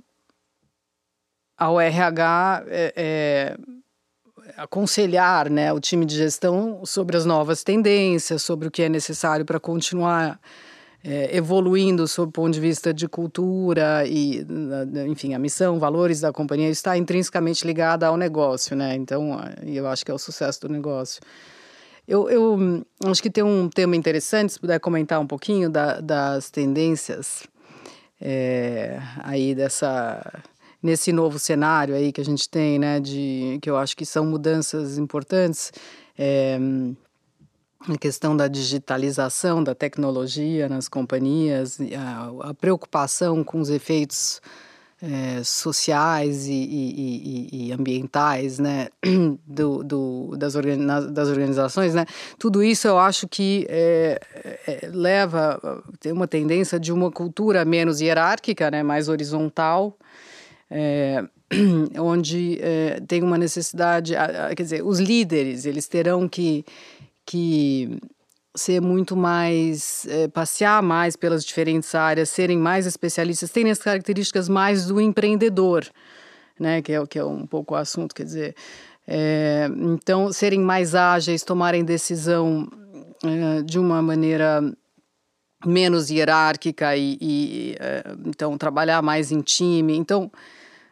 ao 1.58 1.82
RH 1.82 2.66
é, 2.68 2.94
é, 2.96 3.58
aconselhar 4.58 5.50
né, 5.50 5.74
o 5.74 5.80
time 5.80 6.06
de 6.06 6.16
gestão 6.16 6.86
sobre 6.86 7.18
as 7.18 7.26
novas 7.26 7.64
tendências, 7.64 8.44
sobre 8.44 8.68
o 8.68 8.72
que 8.72 8.84
é 8.84 8.90
necessário 8.90 9.44
para 9.44 9.60
continuar 9.60 10.40
evoluindo 11.32 12.06
sob 12.06 12.30
o 12.30 12.32
ponto 12.34 12.54
de 12.54 12.60
vista 12.60 12.94
de 12.94 13.08
cultura 13.08 14.06
e, 14.06 14.46
enfim, 15.10 15.34
a 15.34 15.40
missão, 15.40 15.80
valores 15.80 16.20
da 16.20 16.34
companhia 16.34 16.68
está 16.68 16.98
intrinsecamente 16.98 17.66
ligada 17.66 18.08
ao 18.08 18.18
negócio, 18.18 18.76
né? 18.76 18.94
Então, 18.96 19.40
eu 19.66 19.88
acho 19.88 20.04
que 20.04 20.12
é 20.12 20.14
o 20.14 20.18
sucesso 20.18 20.60
do 20.62 20.70
negócio. 20.70 21.22
Eu, 22.08 22.30
eu 22.30 22.86
acho 23.06 23.22
que 23.22 23.30
tem 23.30 23.44
um 23.44 23.68
tema 23.68 23.96
interessante, 23.96 24.54
se 24.54 24.60
puder 24.60 24.80
comentar 24.80 25.20
um 25.20 25.28
pouquinho 25.28 25.70
da, 25.70 26.00
das 26.00 26.50
tendências 26.50 27.44
é, 28.22 29.00
aí 29.24 29.54
dessa 29.54 30.44
nesse 30.82 31.12
novo 31.12 31.38
cenário 31.38 31.96
aí 31.96 32.14
que 32.14 32.22
a 32.22 32.26
gente 32.26 32.48
tem, 32.48 32.80
né, 32.80 33.00
de 33.00 33.60
que 33.62 33.70
eu 33.70 33.76
acho 33.76 33.98
que 33.98 34.06
são 34.06 34.26
mudanças 34.26 34.98
importantes. 34.98 35.74
É, 36.18 36.58
a 37.88 37.98
questão 37.98 38.36
da 38.36 38.48
digitalização 38.48 39.64
da 39.64 39.76
tecnologia 39.76 40.68
nas 40.68 40.88
companhias, 40.88 41.78
a, 41.82 42.50
a 42.50 42.54
preocupação 42.54 43.44
com 43.44 43.60
os 43.60 43.70
efeitos 43.70 44.42
é, 45.02 45.44
sociais 45.44 46.48
e, 46.48 46.54
e, 46.54 47.68
e, 47.68 47.72
ambientais 47.72 48.58
né, 48.58 48.88
do, 49.46 49.84
do, 49.84 50.36
das, 50.38 50.56
organiza 50.56 51.12
das 51.12 51.30
organizações, 51.30 51.94
né, 51.94 52.06
tudo 52.40 52.64
isso 52.64 52.88
eu 52.88 52.98
acho 52.98 53.28
que 53.28 53.68
é, 53.70 54.20
é, 54.68 54.90
leva, 54.92 55.84
tem 56.00 56.12
uma 56.12 56.28
tendência 56.28 56.80
de 56.80 56.92
uma 56.92 57.12
cultura 57.12 57.64
menos 57.64 58.02
hierárquica, 58.02 58.72
né, 58.72 58.82
mais 58.82 59.08
horizontal, 59.08 59.98
onde 62.00 62.60
tem 63.08 63.24
uma 63.24 63.38
necessidade, 63.38 64.14
quer 64.56 64.64
dizer, 64.64 64.84
os 64.84 65.00
líderes, 65.00 65.66
eles 65.66 65.88
terão 65.88 66.28
que 66.28 66.66
que 67.28 68.00
ser 68.58 68.82
muito 68.82 69.16
mais, 69.16 70.06
é, 70.10 70.28
passear 70.28 70.82
mais 70.82 71.16
pelas 71.16 71.46
diferentes 71.46 71.94
áreas, 71.96 72.30
serem 72.30 72.58
mais 72.58 72.86
especialistas, 72.86 73.50
terem 73.50 73.72
as 73.72 73.80
características 73.80 74.50
mais 74.50 74.88
do 74.88 75.00
empreendedor, 75.00 75.86
né, 76.60 76.82
que 76.82 76.92
é, 76.92 77.06
que 77.06 77.20
é 77.20 77.24
um 77.24 77.46
pouco 77.46 77.74
o 77.74 77.78
assunto, 77.78 78.14
quer 78.14 78.24
dizer, 78.24 78.56
é, 79.08 79.70
então 79.94 80.34
serem 80.34 80.60
mais 80.60 80.96
ágeis, 80.96 81.44
tomarem 81.44 81.86
decisão 81.86 82.68
é, 83.24 83.62
de 83.62 83.80
uma 83.80 84.02
maneira 84.02 84.62
menos 85.66 86.10
hierárquica 86.10 86.96
e, 86.96 87.18
e 87.22 87.76
então 88.26 88.58
trabalhar 88.58 89.02
mais 89.02 89.32
em 89.32 89.42
time, 89.42 89.96
então 89.96 90.32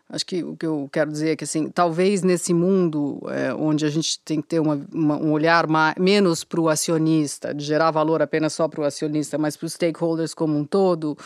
Acho 0.08 0.24
que 0.24 0.44
o 0.44 0.56
que 0.56 0.66
eu 0.66 0.88
quero 0.92 1.12
dizer 1.12 1.32
é 1.32 1.36
que, 1.36 1.44
assim, 1.44 1.68
talvez 1.68 2.22
nesse 2.22 2.54
mundo 2.54 3.20
é, 3.28 3.52
onde 3.56 3.86
a 3.86 3.90
gente 3.90 4.20
tem 4.20 4.40
que 4.40 4.48
ter 4.48 4.60
uma, 4.60 4.80
uma, 4.94 5.18
um 5.18 5.32
olhar 5.32 5.66
mais, 5.66 5.96
menos 5.98 6.44
para 6.44 6.62
o 6.62 6.70
acionista, 6.70 7.54
de 7.56 7.66
gerar 7.66 7.90
valor 7.90 8.22
apenas 8.22 8.54
só 8.54 8.68
para 8.68 8.82
o 8.82 8.84
acionista, 8.84 9.36
mas 9.38 9.58
para 9.58 9.66
os 9.66 9.74
stakeholders 9.74 10.36
como 10.36 10.56
um 10.56 10.64
todo, 10.64 11.18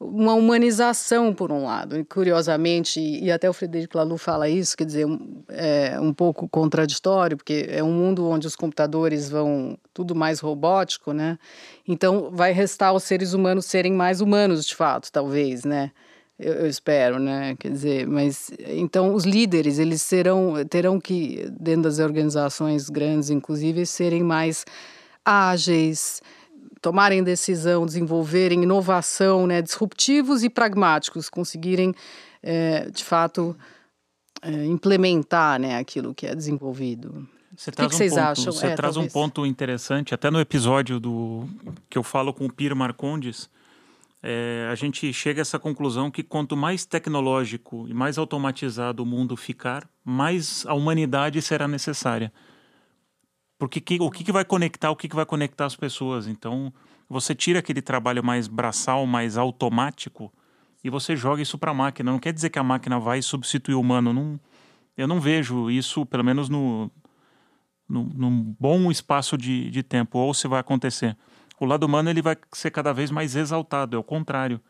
uma 0.00 0.32
humanização, 0.32 1.34
por 1.34 1.52
um 1.52 1.64
lado. 1.64 1.98
E, 1.98 2.04
curiosamente, 2.04 2.98
e 3.00 3.30
até 3.30 3.50
o 3.50 3.52
Frederico 3.52 3.98
Laloux 3.98 4.22
fala 4.22 4.48
isso, 4.48 4.78
quer 4.78 4.84
dizer, 4.84 5.06
é 5.48 6.00
um 6.00 6.14
pouco 6.14 6.48
contraditório, 6.48 7.36
porque 7.36 7.66
é 7.68 7.84
um 7.84 7.92
mundo 7.92 8.26
onde 8.26 8.46
os 8.46 8.56
computadores 8.56 9.28
vão 9.28 9.76
tudo 9.92 10.14
mais 10.14 10.40
robótico, 10.40 11.12
né? 11.12 11.38
Então, 11.86 12.30
vai 12.32 12.52
restar 12.52 12.94
os 12.94 13.04
seres 13.04 13.34
humanos 13.34 13.66
serem 13.66 13.92
mais 13.92 14.22
humanos, 14.22 14.64
de 14.64 14.74
fato, 14.74 15.12
talvez, 15.12 15.64
né? 15.64 15.90
Eu, 16.38 16.54
eu, 16.54 16.66
espero, 16.66 17.18
né? 17.18 17.54
Quer 17.58 17.70
dizer, 17.70 18.06
mas 18.06 18.50
então 18.66 19.14
os 19.14 19.24
líderes 19.24 19.78
eles 19.78 20.02
serão 20.02 20.54
terão 20.68 21.00
que 21.00 21.48
dentro 21.58 21.82
das 21.82 21.98
organizações 21.98 22.88
grandes, 22.88 23.30
inclusive, 23.30 23.86
serem 23.86 24.22
mais 24.22 24.64
ágeis, 25.24 26.20
tomarem 26.80 27.22
decisão, 27.22 27.86
desenvolverem 27.86 28.62
inovação, 28.62 29.46
né? 29.46 29.62
Disruptivos 29.62 30.42
e 30.42 30.50
pragmáticos, 30.50 31.28
conseguirem 31.30 31.94
é, 32.42 32.90
de 32.90 33.04
fato 33.04 33.56
é, 34.42 34.64
implementar, 34.66 35.60
né? 35.60 35.78
Aquilo 35.78 36.14
que 36.14 36.26
é 36.26 36.34
desenvolvido. 36.34 37.28
Você 37.56 37.70
traz, 37.70 37.90
que 37.90 37.94
um 37.94 37.98
vocês 37.98 38.12
ponto, 38.12 38.22
acham? 38.22 38.52
Você 38.52 38.66
é, 38.66 38.74
traz 38.74 38.94
talvez. 38.94 39.12
um 39.12 39.12
ponto 39.12 39.46
interessante, 39.46 40.14
até 40.14 40.30
no 40.30 40.40
episódio 40.40 40.98
do 40.98 41.46
que 41.88 41.98
eu 41.98 42.02
falo 42.02 42.32
com 42.32 42.46
o 42.46 42.52
Piro 42.52 42.74
Marcondes 42.74 43.48
é, 44.22 44.68
a 44.70 44.74
gente 44.76 45.12
chega 45.12 45.40
a 45.40 45.42
essa 45.42 45.58
conclusão 45.58 46.10
que 46.10 46.22
quanto 46.22 46.56
mais 46.56 46.86
tecnológico 46.86 47.88
e 47.88 47.94
mais 47.94 48.18
automatizado 48.18 49.02
o 49.02 49.06
mundo 49.06 49.36
ficar, 49.36 49.88
mais 50.04 50.64
a 50.66 50.74
humanidade 50.74 51.42
será 51.42 51.66
necessária. 51.66 52.32
Porque 53.58 53.80
que, 53.80 53.98
o 54.00 54.10
que, 54.10 54.22
que 54.22 54.32
vai 54.32 54.44
conectar, 54.44 54.90
o 54.90 54.96
que, 54.96 55.08
que 55.08 55.16
vai 55.16 55.26
conectar 55.26 55.66
as 55.66 55.74
pessoas? 55.74 56.28
Então, 56.28 56.72
você 57.08 57.34
tira 57.34 57.58
aquele 57.58 57.82
trabalho 57.82 58.22
mais 58.22 58.46
braçal, 58.46 59.06
mais 59.06 59.36
automático, 59.36 60.32
e 60.84 60.90
você 60.90 61.16
joga 61.16 61.42
isso 61.42 61.58
para 61.58 61.72
a 61.72 61.74
máquina. 61.74 62.12
Não 62.12 62.18
quer 62.18 62.32
dizer 62.32 62.50
que 62.50 62.58
a 62.58 62.64
máquina 62.64 63.00
vai 63.00 63.22
substituir 63.22 63.74
o 63.74 63.80
humano. 63.80 64.12
Não, 64.12 64.40
eu 64.96 65.06
não 65.06 65.20
vejo 65.20 65.70
isso, 65.70 66.06
pelo 66.06 66.24
menos 66.24 66.48
no, 66.48 66.90
no, 67.88 68.04
num 68.04 68.56
bom 68.58 68.90
espaço 68.90 69.36
de, 69.36 69.70
de 69.70 69.82
tempo, 69.82 70.18
ou 70.18 70.32
se 70.32 70.46
vai 70.46 70.60
acontecer 70.60 71.16
o 71.62 71.66
lado 71.66 71.84
humano 71.84 72.10
ele 72.10 72.20
vai 72.20 72.36
ser 72.50 72.72
cada 72.72 72.92
vez 72.92 73.08
mais 73.12 73.36
exaltado, 73.36 73.94
é 73.94 73.98
o 73.98 74.02
contrário. 74.02 74.60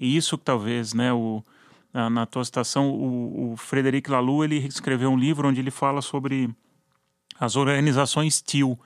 E 0.00 0.16
isso 0.16 0.38
talvez, 0.38 0.94
né, 0.94 1.12
o, 1.12 1.42
na, 1.92 2.08
na 2.08 2.24
tua 2.24 2.44
citação, 2.44 2.88
o, 2.88 3.52
o 3.52 3.56
Frederic 3.56 4.08
Laloux, 4.08 4.44
ele 4.44 4.58
escreveu 4.58 5.10
um 5.10 5.18
livro 5.18 5.48
onde 5.48 5.60
ele 5.60 5.72
fala 5.72 6.00
sobre 6.00 6.48
as 7.38 7.56
organizações 7.56 8.40
TIL, 8.40 8.78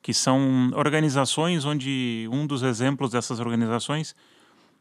que 0.00 0.14
são 0.14 0.70
organizações 0.76 1.64
onde 1.64 2.28
um 2.30 2.46
dos 2.46 2.62
exemplos 2.62 3.10
dessas 3.10 3.40
organizações, 3.40 4.14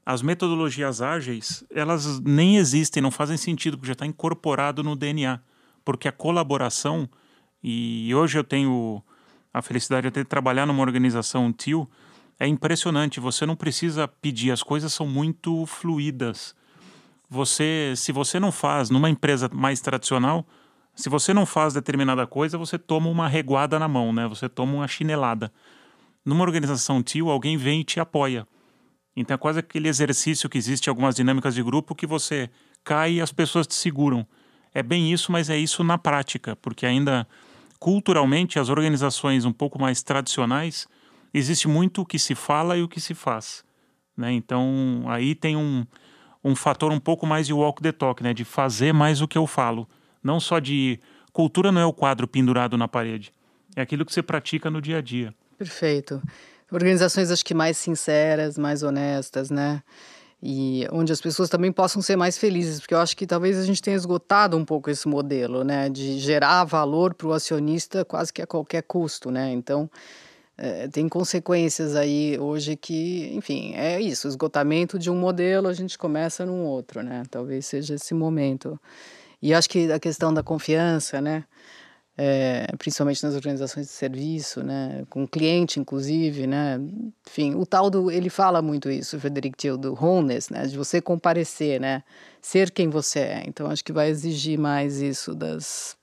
as 0.06 0.22
metodologias 0.22 1.02
ágeis, 1.02 1.64
elas 1.72 2.20
nem 2.20 2.58
existem, 2.58 3.02
não 3.02 3.10
fazem 3.10 3.36
sentido, 3.36 3.78
porque 3.78 3.88
já 3.88 3.94
está 3.94 4.06
incorporado 4.06 4.84
no 4.84 4.96
DNA. 4.96 5.40
Porque 5.84 6.08
a 6.08 6.12
colaboração, 6.12 7.10
e 7.64 8.14
hoje 8.14 8.38
eu 8.38 8.44
tenho 8.44 9.04
a 9.56 9.62
felicidade 9.62 10.12
de 10.12 10.26
trabalhar 10.26 10.66
numa 10.66 10.82
organização 10.82 11.54
TIL, 11.54 11.90
é 12.38 12.46
impressionante. 12.46 13.22
Você 13.22 13.46
não 13.46 13.56
precisa 13.56 14.06
pedir, 14.06 14.52
as 14.52 14.62
coisas 14.62 14.92
são 14.92 15.08
muito 15.08 15.66
fluídas. 15.66 16.54
Você, 17.30 17.94
se 17.96 18.12
você 18.12 18.38
não 18.38 18.52
faz 18.52 18.90
numa 18.90 19.10
empresa 19.10 19.50
mais 19.54 19.80
tradicional, 19.80 20.46
se 20.94 21.08
você 21.08 21.34
não 21.34 21.46
faz 21.46 21.74
determinada 21.74 22.28
coisa, 22.28 22.58
você 22.58 22.78
toma 22.78 23.10
uma 23.10 23.30
reguada 23.30 23.80
na 23.80 23.88
mão, 23.88 24.12
né? 24.12 24.28
Você 24.28 24.50
toma 24.50 24.74
uma 24.74 24.88
chinelada. 24.90 25.50
Numa 26.26 26.44
organização 26.44 27.02
TIL, 27.02 27.30
alguém 27.30 27.56
vem 27.56 27.80
e 27.80 27.86
te 27.86 28.02
apoia. 28.02 28.46
Então 29.16 29.36
é 29.36 29.38
quase 29.38 29.60
aquele 29.60 29.88
exercício 29.88 30.50
que 30.50 30.58
existe 30.58 30.88
em 30.88 30.90
algumas 30.90 31.16
dinâmicas 31.16 31.56
de 31.56 31.64
grupo 31.64 31.96
que 31.96 32.06
você 32.06 32.50
cai 32.84 33.14
e 33.14 33.22
as 33.22 33.32
pessoas 33.32 33.66
te 33.66 33.74
seguram. 33.74 34.28
É 34.74 34.84
bem 34.84 35.14
isso, 35.14 35.32
mas 35.32 35.50
é 35.50 35.58
isso 35.58 35.82
na 35.82 35.98
prática, 35.98 36.58
porque 36.58 36.86
ainda 36.86 37.26
culturalmente, 37.80 38.60
as 38.60 38.70
organizações 38.70 39.46
um 39.46 39.54
pouco 39.54 39.80
mais 39.80 40.02
tradicionais, 40.02 40.88
existe 41.34 41.68
muito 41.68 42.02
o 42.02 42.06
que 42.06 42.18
se 42.18 42.36
fala 42.36 42.78
e 42.78 42.84
o 42.84 42.88
que 42.88 43.00
se 43.00 43.14
faz. 43.14 43.64
Né? 44.16 44.32
Então, 44.32 45.04
aí 45.08 45.36
tem 45.36 45.56
um, 45.56 45.86
um 46.44 46.56
fator 46.56 46.92
um 46.92 47.00
pouco 47.00 47.26
mais 47.26 47.48
de 47.48 47.54
walk 47.54 47.82
the 47.82 47.92
talk, 47.92 48.24
né? 48.24 48.34
de 48.34 48.46
fazer 48.46 48.94
mais 48.94 49.22
o 49.22 49.28
que 49.28 49.38
eu 49.38 49.46
falo. 49.46 49.88
Não 50.24 50.40
só 50.40 50.60
de. 50.60 51.00
Cultura 51.32 51.70
não 51.70 51.82
é 51.82 51.86
o 51.86 51.92
quadro 51.92 52.28
pendurado 52.28 52.78
na 52.78 52.88
parede, 52.88 53.34
é 53.76 53.82
aquilo 53.82 54.06
que 54.06 54.14
você 54.14 54.24
pratica 54.24 54.70
no 54.72 54.82
dia 54.82 55.00
a 55.00 55.02
dia. 55.02 55.34
Perfeito. 55.58 56.22
Organizações, 56.72 57.30
acho 57.30 57.44
que 57.44 57.54
mais 57.54 57.78
sinceras, 57.78 58.58
mais 58.58 58.84
honestas, 58.84 59.50
né? 59.52 59.84
E 60.42 60.88
onde 60.92 61.12
as 61.12 61.22
pessoas 61.22 61.50
também 61.50 61.72
possam 61.72 62.02
ser 62.02 62.16
mais 62.16 62.38
felizes, 62.38 62.80
porque 62.80 62.94
eu 62.94 63.00
acho 63.00 63.16
que 63.16 63.26
talvez 63.26 63.58
a 63.58 63.64
gente 63.64 63.82
tenha 63.82 63.96
esgotado 63.96 64.58
um 64.58 64.66
pouco 64.66 64.90
esse 64.90 65.08
modelo, 65.08 65.64
né, 65.64 65.90
de 65.90 66.20
gerar 66.20 66.64
valor 66.66 67.14
para 67.14 67.28
o 67.28 67.34
acionista 67.34 68.06
quase 68.06 68.32
que 68.32 68.42
a 68.42 68.48
qualquer 68.48 68.84
custo, 68.84 69.32
né? 69.32 69.52
Então 69.52 69.90
é, 70.58 70.88
tem 70.88 71.10
consequências 71.10 71.96
aí 71.96 72.38
hoje 72.40 72.76
que, 72.76 73.34
enfim, 73.34 73.74
é 73.76 74.00
isso, 74.00 74.28
esgotamento 74.28 74.98
de 74.98 75.10
um 75.10 75.16
modelo, 75.16 75.68
a 75.68 75.74
gente 75.74 75.98
começa 75.98 76.46
num 76.46 76.64
outro, 76.64 77.02
né? 77.02 77.24
Talvez 77.30 77.66
seja 77.66 77.96
esse 77.96 78.14
momento. 78.14 78.80
E 79.42 79.54
acho 79.54 79.70
que 79.70 79.92
a 79.92 80.00
questão 80.00 80.34
da 80.34 80.42
confiança, 80.42 81.20
né? 81.20 81.44
É, 82.18 82.68
principalmente 82.78 83.24
nas 83.24 83.36
organizações 83.36 83.88
de 83.88 83.92
serviço, 83.92 84.64
né, 84.64 85.06
com 85.10 85.24
o 85.24 85.28
cliente, 85.28 85.80
inclusive, 85.80 86.48
né, 86.48 86.80
enfim, 87.28 87.56
o 87.56 87.66
tal 87.66 87.90
do, 87.90 88.10
ele 88.10 88.30
fala 88.30 88.62
muito 88.62 88.90
isso, 88.90 89.20
Frederic 89.20 89.58
Thiel, 89.58 89.78
do 89.78 89.94
wholeness, 89.94 90.50
né, 90.50 90.66
de 90.66 90.78
você 90.78 91.02
comparecer, 91.02 91.80
né, 91.80 92.04
ser 92.42 92.72
quem 92.72 92.90
você 92.90 93.20
é, 93.20 93.44
então 93.46 93.68
acho 93.68 93.84
que 93.84 93.92
vai 93.92 94.10
exigir 94.10 94.58
mais 94.58 95.02
isso 95.02 95.36
das 95.36 95.98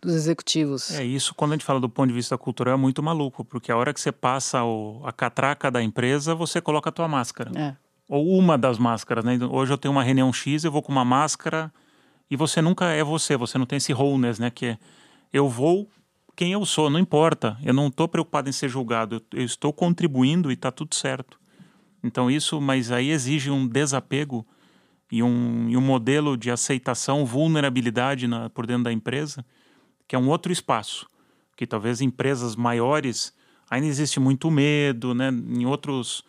dos 0.00 0.14
executivos. 0.14 0.92
É 0.92 1.04
isso, 1.04 1.34
quando 1.34 1.52
a 1.52 1.54
gente 1.54 1.64
fala 1.64 1.80
do 1.80 1.88
ponto 1.88 2.08
de 2.08 2.14
vista 2.14 2.36
cultural, 2.38 2.74
é 2.74 2.76
muito 2.76 3.02
maluco, 3.02 3.44
porque 3.44 3.72
a 3.72 3.76
hora 3.76 3.92
que 3.92 4.00
você 4.00 4.12
passa 4.12 4.62
o, 4.62 5.00
a 5.04 5.12
catraca 5.12 5.70
da 5.70 5.82
empresa, 5.82 6.34
você 6.34 6.60
coloca 6.60 6.90
a 6.90 6.92
tua 6.92 7.08
máscara. 7.08 7.50
É. 7.58 7.74
Ou 8.08 8.38
uma 8.38 8.56
das 8.56 8.78
máscaras, 8.78 9.24
né? 9.24 9.38
Hoje 9.50 9.72
eu 9.72 9.78
tenho 9.78 9.90
uma 9.90 10.04
reunião 10.04 10.32
X, 10.32 10.62
eu 10.62 10.70
vou 10.70 10.82
com 10.82 10.92
uma 10.92 11.04
máscara 11.04 11.72
e 12.30 12.36
você 12.36 12.62
nunca 12.62 12.86
é 12.86 13.02
você, 13.02 13.36
você 13.36 13.58
não 13.58 13.66
tem 13.66 13.78
esse 13.78 13.92
wholeness, 13.92 14.38
né? 14.38 14.50
Que 14.50 14.66
é, 14.66 14.78
eu 15.36 15.48
vou 15.48 15.88
quem 16.34 16.52
eu 16.52 16.64
sou, 16.66 16.90
não 16.90 16.98
importa. 16.98 17.56
Eu 17.62 17.72
não 17.72 17.88
estou 17.88 18.06
preocupado 18.06 18.48
em 18.48 18.52
ser 18.52 18.68
julgado. 18.68 19.22
Eu, 19.32 19.44
estou 19.44 19.72
contribuindo 19.72 20.50
e 20.50 20.54
está 20.54 20.70
tudo 20.70 20.94
certo. 20.94 21.38
Então 22.02 22.30
isso, 22.30 22.60
mas 22.60 22.92
aí 22.92 23.10
exige 23.10 23.50
um 23.50 23.66
desapego 23.66 24.46
e 25.10 25.22
um, 25.22 25.68
e 25.68 25.76
um 25.76 25.80
modelo 25.80 26.36
de 26.36 26.50
aceitação, 26.50 27.24
vulnerabilidade 27.24 28.26
na, 28.26 28.50
por 28.50 28.66
dentro 28.66 28.84
da 28.84 28.92
empresa, 28.92 29.44
que 30.06 30.14
é 30.14 30.18
um 30.18 30.28
outro 30.28 30.52
espaço, 30.52 31.06
que 31.56 31.66
talvez 31.66 32.00
empresas 32.00 32.54
maiores 32.54 33.32
ainda 33.70 33.86
existe 33.86 34.20
muito 34.20 34.50
medo, 34.50 35.14
né? 35.14 35.30
Em 35.30 35.64
outros 35.64 36.22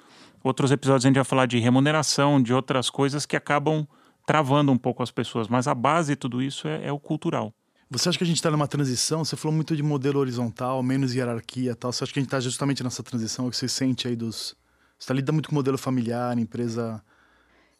outros 0.43 0.71
episódios 0.71 1.03
a 1.03 1.09
gente 1.09 1.15
vai 1.15 1.25
falar 1.25 1.45
de 1.45 1.59
remuneração, 1.59 2.41
de 2.41 2.53
outras 2.53 2.89
coisas 2.89 3.25
que 3.25 3.35
acabam 3.35 3.85
travando 4.25 4.71
um 4.71 4.77
pouco 4.77 5.03
as 5.03 5.11
pessoas, 5.11 5.49
mas 5.49 5.67
a 5.67 5.75
base 5.75 6.13
de 6.13 6.15
tudo 6.15 6.41
isso 6.41 6.67
é, 6.67 6.85
é 6.85 6.91
o 6.91 6.99
cultural. 6.99 7.53
Você 7.89 8.09
acha 8.09 8.17
que 8.17 8.23
a 8.23 8.27
gente 8.27 8.37
está 8.37 8.51
numa 8.51 8.67
transição? 8.67 9.23
Você 9.23 9.35
falou 9.37 9.55
muito 9.55 9.75
de 9.75 9.81
modelo 9.81 10.19
horizontal, 10.19 10.83
menos 10.83 11.15
hierarquia 11.15 11.75
tal. 11.75 11.91
Você 11.91 12.03
acha 12.03 12.13
que 12.13 12.19
a 12.19 12.21
gente 12.21 12.27
está 12.27 12.39
justamente 12.39 12.83
nessa 12.83 13.01
transição? 13.01 13.47
O 13.47 13.49
que 13.49 13.57
você 13.57 13.67
sente 13.67 14.07
aí 14.07 14.15
dos. 14.15 14.55
Você 14.97 15.03
está 15.03 15.13
lidando 15.13 15.33
muito 15.33 15.49
com 15.49 15.55
modelo 15.55 15.77
familiar, 15.77 16.37
empresa. 16.37 17.01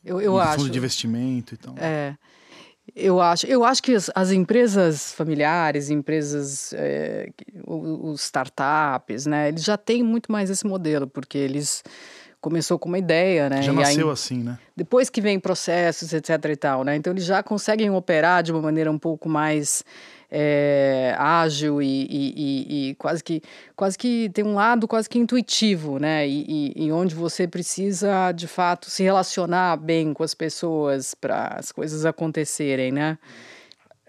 Eu, 0.04 0.22
eu 0.22 0.40
acho. 0.40 0.60
Fundo 0.60 0.70
de 0.70 0.78
investimento 0.78 1.56
e 1.56 1.58
tal. 1.58 1.76
É. 1.78 2.16
Eu 2.96 3.20
acho, 3.20 3.46
eu 3.48 3.66
acho 3.66 3.84
que 3.84 3.94
as, 3.94 4.10
as 4.16 4.32
empresas 4.32 5.12
familiares, 5.14 5.90
empresas, 5.90 6.72
é, 6.74 7.30
os 7.66 8.24
startups, 8.24 9.26
né, 9.26 9.50
eles 9.50 9.64
já 9.64 9.78
têm 9.78 10.02
muito 10.02 10.32
mais 10.32 10.50
esse 10.50 10.66
modelo, 10.66 11.06
porque 11.06 11.38
eles 11.38 11.84
começou 12.48 12.80
com 12.80 12.88
uma 12.88 12.98
ideia, 12.98 13.50
né? 13.50 13.62
Já 13.62 13.74
nasceu 13.74 14.08
aí, 14.08 14.14
assim, 14.14 14.38
né? 14.38 14.58
Depois 14.74 15.10
que 15.10 15.20
vem 15.20 15.38
processos, 15.38 16.14
etc 16.14 16.30
e 16.46 16.56
tal, 16.56 16.86
né? 16.86 16.96
Então 16.96 17.12
eles 17.12 17.26
já 17.26 17.44
conseguem 17.44 17.90
operar 17.90 18.42
de 18.42 18.54
uma 18.54 18.62
maneira 18.62 18.90
um 18.90 18.98
pouco 18.98 19.28
mais 19.28 19.84
é, 20.32 21.14
ágil 21.18 21.82
e, 21.82 22.08
e, 22.10 22.34
e, 22.38 22.90
e, 22.90 22.96
quase 22.96 23.22
que 23.22 23.42
quase 23.76 23.98
que 23.98 24.30
tem 24.34 24.46
um 24.46 24.54
lado 24.54 24.88
quase 24.88 25.10
que 25.10 25.20
intuitivo, 25.20 26.00
né? 26.00 26.26
E, 26.26 26.72
e 26.74 26.90
onde 26.90 27.14
você 27.14 27.46
precisa 27.46 28.32
de 28.32 28.48
fato 28.48 28.90
se 28.90 29.04
relacionar 29.04 29.76
bem 29.76 30.14
com 30.14 30.24
as 30.24 30.34
pessoas 30.34 31.14
para 31.14 31.48
as 31.60 31.74
coisas 31.74 32.06
acontecerem, 32.06 32.94
né? 32.94 33.18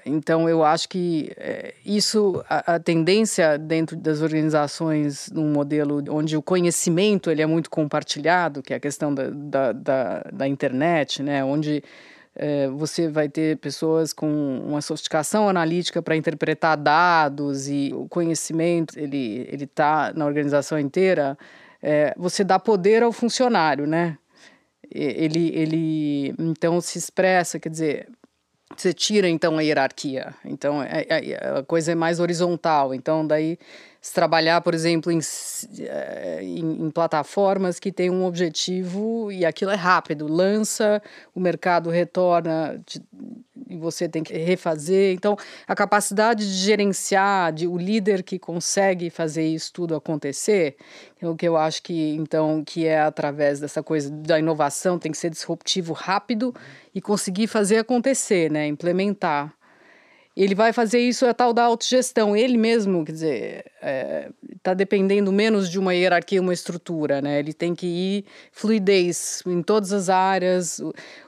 Então, 0.04 0.48
eu 0.48 0.64
acho 0.64 0.88
que 0.88 1.32
é, 1.36 1.74
isso, 1.84 2.42
a, 2.48 2.74
a, 2.74 2.78
tendência 2.78 3.58
dentro 3.58 3.96
das 3.96 4.22
organizações, 4.22 5.30
num 5.30 5.52
modelo 5.52 6.02
onde 6.10 6.36
o 6.36 6.42
conhecimento 6.42 7.30
ele 7.30 7.42
é 7.42 7.46
muito 7.46 7.68
compartilhado, 7.68 8.62
que 8.62 8.72
é 8.72 8.76
a 8.76 8.80
questão 8.80 9.14
da, 9.14 9.30
da, 9.30 9.72
da, 9.72 10.20
da 10.32 10.48
internet, 10.48 11.22
né? 11.22 11.44
onde 11.44 11.82
é, 12.38 12.68
você 12.68 13.08
vai 13.08 13.28
ter 13.28 13.58
pessoas 13.58 14.12
com 14.12 14.60
uma 14.64 14.80
sofisticação 14.80 15.48
analítica 15.48 16.00
para 16.00 16.16
interpretar 16.16 16.76
dados 16.76 17.68
e 17.68 17.92
o 17.92 18.08
conhecimento 18.08 18.98
ele 18.98 19.48
está 19.60 20.12
na 20.14 20.24
organização 20.24 20.78
inteira. 20.78 21.36
É, 21.82 22.14
você 22.16 22.44
dá 22.44 22.58
poder 22.58 23.02
ao 23.02 23.12
funcionário, 23.12 23.86
né? 23.86 24.16
Ele, 24.90 25.50
ele 25.54 26.34
então 26.38 26.80
se 26.80 26.96
expressa, 26.96 27.58
quer 27.58 27.68
dizer, 27.68 28.08
você 28.80 28.92
tira 28.92 29.28
então 29.28 29.58
a 29.58 29.62
hierarquia. 29.62 30.34
Então 30.44 30.82
é, 30.82 31.06
é, 31.08 31.30
é, 31.30 31.58
a 31.58 31.62
coisa 31.62 31.92
é 31.92 31.94
mais 31.94 32.20
horizontal. 32.20 32.94
Então 32.94 33.26
daí 33.26 33.58
se 34.00 34.14
trabalhar, 34.14 34.60
por 34.60 34.74
exemplo, 34.74 35.10
em, 35.10 35.18
eh, 35.80 36.38
em, 36.42 36.86
em, 36.86 36.90
plataformas 36.90 37.80
que 37.80 37.90
têm 37.90 38.10
um 38.10 38.24
objetivo 38.24 39.30
e 39.32 39.44
aquilo 39.44 39.72
é 39.72 39.74
rápido, 39.74 40.28
lança, 40.28 41.02
o 41.34 41.40
mercado 41.40 41.90
retorna 41.90 42.80
de, 42.86 43.02
e 43.68 43.76
você 43.76 44.08
tem 44.08 44.22
que 44.22 44.36
refazer. 44.36 45.14
Então, 45.14 45.36
a 45.66 45.74
capacidade 45.74 46.44
de 46.46 46.58
gerenciar, 46.64 47.52
de 47.52 47.66
o 47.66 47.76
líder 47.76 48.22
que 48.22 48.38
consegue 48.38 49.10
fazer 49.10 49.46
isso 49.46 49.72
tudo 49.72 49.94
acontecer, 49.94 50.76
é 51.20 51.28
o 51.28 51.34
que 51.34 51.46
eu 51.46 51.56
acho 51.56 51.82
que 51.82 52.14
então 52.14 52.62
que 52.64 52.86
é 52.86 53.00
através 53.00 53.60
dessa 53.60 53.82
coisa 53.82 54.10
da 54.10 54.38
inovação 54.38 54.98
tem 54.98 55.10
que 55.10 55.18
ser 55.18 55.30
disruptivo 55.30 55.92
rápido 55.92 56.54
e 56.94 57.00
conseguir 57.00 57.46
fazer 57.46 57.78
acontecer, 57.78 58.50
né, 58.50 58.66
implementar. 58.66 59.57
Ele 60.38 60.54
vai 60.54 60.72
fazer 60.72 61.00
isso 61.00 61.26
a 61.26 61.34
tal 61.34 61.52
da 61.52 61.64
autogestão. 61.64 62.36
Ele 62.36 62.56
mesmo, 62.56 63.04
quer 63.04 63.10
dizer, 63.10 63.64
está 63.74 63.88
é, 63.88 64.30
tá 64.62 64.72
dependendo 64.72 65.32
menos 65.32 65.68
de 65.68 65.80
uma 65.80 65.92
hierarquia, 65.92 66.40
uma 66.40 66.52
estrutura, 66.52 67.20
né? 67.20 67.40
Ele 67.40 67.52
tem 67.52 67.74
que 67.74 67.86
ir 67.88 68.24
fluidez 68.52 69.42
em 69.44 69.60
todas 69.64 69.92
as 69.92 70.08
áreas. 70.08 70.78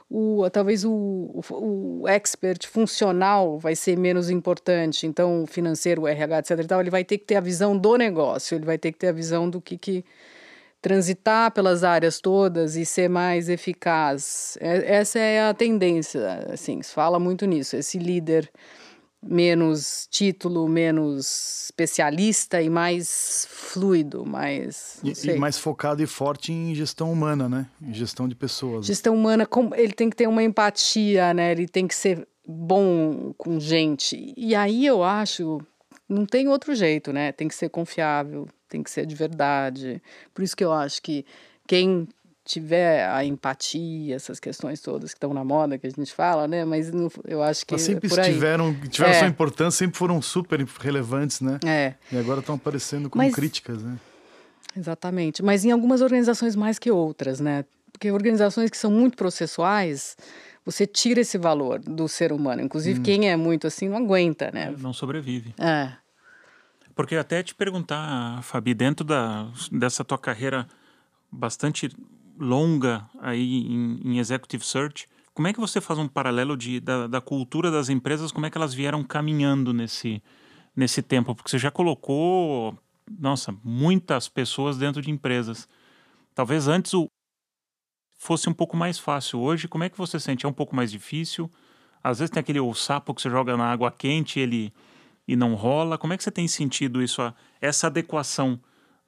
O, 0.09 0.43
o 0.43 0.49
talvez 0.49 0.85
o, 0.85 1.43
o, 1.49 2.07
expert 2.07 2.65
funcional 2.69 3.59
vai 3.59 3.75
ser 3.75 3.97
menos 3.97 4.29
importante. 4.29 5.05
Então, 5.05 5.43
o 5.43 5.45
financeiro, 5.45 6.03
o 6.03 6.07
RH, 6.07 6.39
etc. 6.39 6.65
Tal, 6.65 6.79
ele 6.79 6.89
vai 6.89 7.03
ter 7.03 7.17
que 7.17 7.25
ter 7.25 7.35
a 7.35 7.41
visão 7.41 7.77
do 7.77 7.97
negócio. 7.97 8.55
Ele 8.55 8.65
vai 8.65 8.77
ter 8.77 8.93
que 8.93 8.97
ter 8.97 9.07
a 9.09 9.11
visão 9.11 9.49
do 9.49 9.59
que, 9.59 9.77
que 9.77 10.05
transitar 10.81 11.51
pelas 11.51 11.83
áreas 11.83 12.21
todas 12.21 12.77
e 12.77 12.85
ser 12.85 13.09
mais 13.09 13.49
eficaz. 13.49 14.57
É, 14.61 14.95
essa 14.95 15.19
é 15.19 15.49
a 15.49 15.53
tendência, 15.53 16.47
assim, 16.49 16.81
se 16.81 16.93
fala 16.93 17.19
muito 17.19 17.45
nisso. 17.45 17.75
Esse 17.75 17.97
líder 17.97 18.49
menos 19.23 20.07
título, 20.09 20.67
menos 20.67 21.65
especialista 21.65 22.61
e 22.61 22.69
mais 22.69 23.47
fluido, 23.49 24.25
mais 24.25 24.99
e, 25.03 25.13
e, 25.27 25.37
mais 25.37 25.57
focado 25.57 26.01
e 26.01 26.07
forte 26.07 26.51
em 26.51 26.73
gestão 26.73 27.11
humana, 27.11 27.47
né? 27.47 27.67
Em 27.81 27.93
gestão 27.93 28.27
de 28.27 28.35
pessoas. 28.35 28.87
Gestão 28.87 29.15
humana, 29.15 29.47
ele 29.75 29.93
tem 29.93 30.09
que 30.09 30.15
ter 30.15 30.27
uma 30.27 30.43
empatia, 30.43 31.33
né? 31.33 31.51
Ele 31.51 31.67
tem 31.67 31.87
que 31.87 31.95
ser 31.95 32.27
bom 32.47 33.33
com 33.37 33.59
gente. 33.59 34.33
E 34.35 34.55
aí 34.55 34.85
eu 34.85 35.03
acho, 35.03 35.61
não 36.09 36.25
tem 36.25 36.47
outro 36.47 36.73
jeito, 36.73 37.13
né? 37.13 37.31
Tem 37.31 37.47
que 37.47 37.55
ser 37.55 37.69
confiável, 37.69 38.47
tem 38.67 38.81
que 38.81 38.89
ser 38.89 39.05
de 39.05 39.15
verdade. 39.15 40.01
Por 40.33 40.41
isso 40.41 40.57
que 40.57 40.63
eu 40.63 40.73
acho 40.73 41.01
que 41.01 41.25
quem 41.67 42.07
tiver 42.43 43.07
a 43.07 43.23
empatia, 43.23 44.15
essas 44.15 44.39
questões 44.39 44.81
todas 44.81 45.11
que 45.11 45.17
estão 45.17 45.33
na 45.33 45.43
moda, 45.43 45.77
que 45.77 45.87
a 45.87 45.89
gente 45.89 46.13
fala, 46.13 46.47
né? 46.47 46.65
Mas 46.65 46.91
eu 47.27 47.41
acho 47.41 47.65
que. 47.65 47.73
Mas 47.73 47.81
sempre 47.81 48.09
por 48.09 48.19
aí. 48.19 48.33
tiveram, 48.33 48.73
tiveram 48.89 49.13
é. 49.13 49.19
sua 49.19 49.27
importância, 49.27 49.79
sempre 49.79 49.97
foram 49.97 50.21
super 50.21 50.65
relevantes, 50.79 51.41
né? 51.41 51.59
É. 51.65 51.93
E 52.11 52.17
agora 52.17 52.39
estão 52.39 52.55
aparecendo 52.55 53.09
como 53.09 53.23
Mas, 53.23 53.33
críticas, 53.33 53.83
né? 53.83 53.97
Exatamente. 54.75 55.43
Mas 55.43 55.65
em 55.65 55.71
algumas 55.71 56.01
organizações 56.01 56.55
mais 56.55 56.79
que 56.79 56.89
outras, 56.89 57.39
né? 57.39 57.65
Porque 57.91 58.11
organizações 58.11 58.69
que 58.69 58.77
são 58.77 58.89
muito 58.89 59.15
processuais, 59.15 60.15
você 60.65 60.87
tira 60.87 61.21
esse 61.21 61.37
valor 61.37 61.79
do 61.79 62.07
ser 62.07 62.31
humano. 62.31 62.61
Inclusive, 62.61 62.99
hum. 62.99 63.03
quem 63.03 63.29
é 63.29 63.35
muito 63.35 63.67
assim 63.67 63.89
não 63.89 63.97
aguenta, 63.97 64.49
né? 64.51 64.73
Não 64.79 64.93
sobrevive. 64.93 65.53
É. 65.59 65.91
Porque 66.95 67.15
até 67.15 67.43
te 67.43 67.53
perguntar, 67.53 68.41
Fabi, 68.43 68.73
dentro 68.73 69.05
da, 69.05 69.47
dessa 69.71 70.03
tua 70.03 70.17
carreira 70.17 70.67
bastante 71.31 71.89
longa 72.41 73.07
aí 73.19 73.67
em, 73.67 74.01
em 74.03 74.19
executive 74.19 74.65
search. 74.65 75.07
Como 75.33 75.47
é 75.47 75.53
que 75.53 75.59
você 75.59 75.79
faz 75.79 75.99
um 75.99 76.07
paralelo 76.07 76.57
de, 76.57 76.79
da, 76.79 77.07
da, 77.07 77.21
cultura 77.21 77.71
das 77.71 77.87
empresas, 77.87 78.31
como 78.31 78.45
é 78.45 78.49
que 78.49 78.57
elas 78.57 78.73
vieram 78.73 79.03
caminhando 79.03 79.71
nesse, 79.71 80.21
nesse 80.75 81.01
tempo? 81.01 81.35
Porque 81.35 81.49
você 81.49 81.59
já 81.59 81.71
colocou, 81.71 82.77
nossa, 83.19 83.55
muitas 83.63 84.27
pessoas 84.27 84.77
dentro 84.77 85.01
de 85.01 85.11
empresas. 85.11 85.69
Talvez 86.33 86.67
antes 86.67 86.93
o 86.93 87.07
fosse 88.17 88.49
um 88.49 88.53
pouco 88.53 88.75
mais 88.75 88.99
fácil. 88.99 89.39
Hoje, 89.39 89.67
como 89.67 89.83
é 89.83 89.89
que 89.89 89.97
você 89.97 90.19
sente? 90.19 90.45
É 90.45 90.49
um 90.49 90.53
pouco 90.53 90.75
mais 90.75 90.91
difícil? 90.91 91.49
Às 92.03 92.19
vezes 92.19 92.31
tem 92.31 92.39
aquele 92.39 92.59
sapo 92.75 93.13
que 93.13 93.21
você 93.21 93.29
joga 93.29 93.55
na 93.55 93.71
água 93.71 93.91
quente 93.91 94.39
ele, 94.39 94.73
e 95.27 95.35
não 95.35 95.55
rola. 95.55 95.97
Como 95.97 96.13
é 96.13 96.17
que 96.17 96.23
você 96.23 96.31
tem 96.31 96.47
sentido 96.47 97.01
isso, 97.01 97.21
essa 97.59 97.87
adequação 97.87 98.59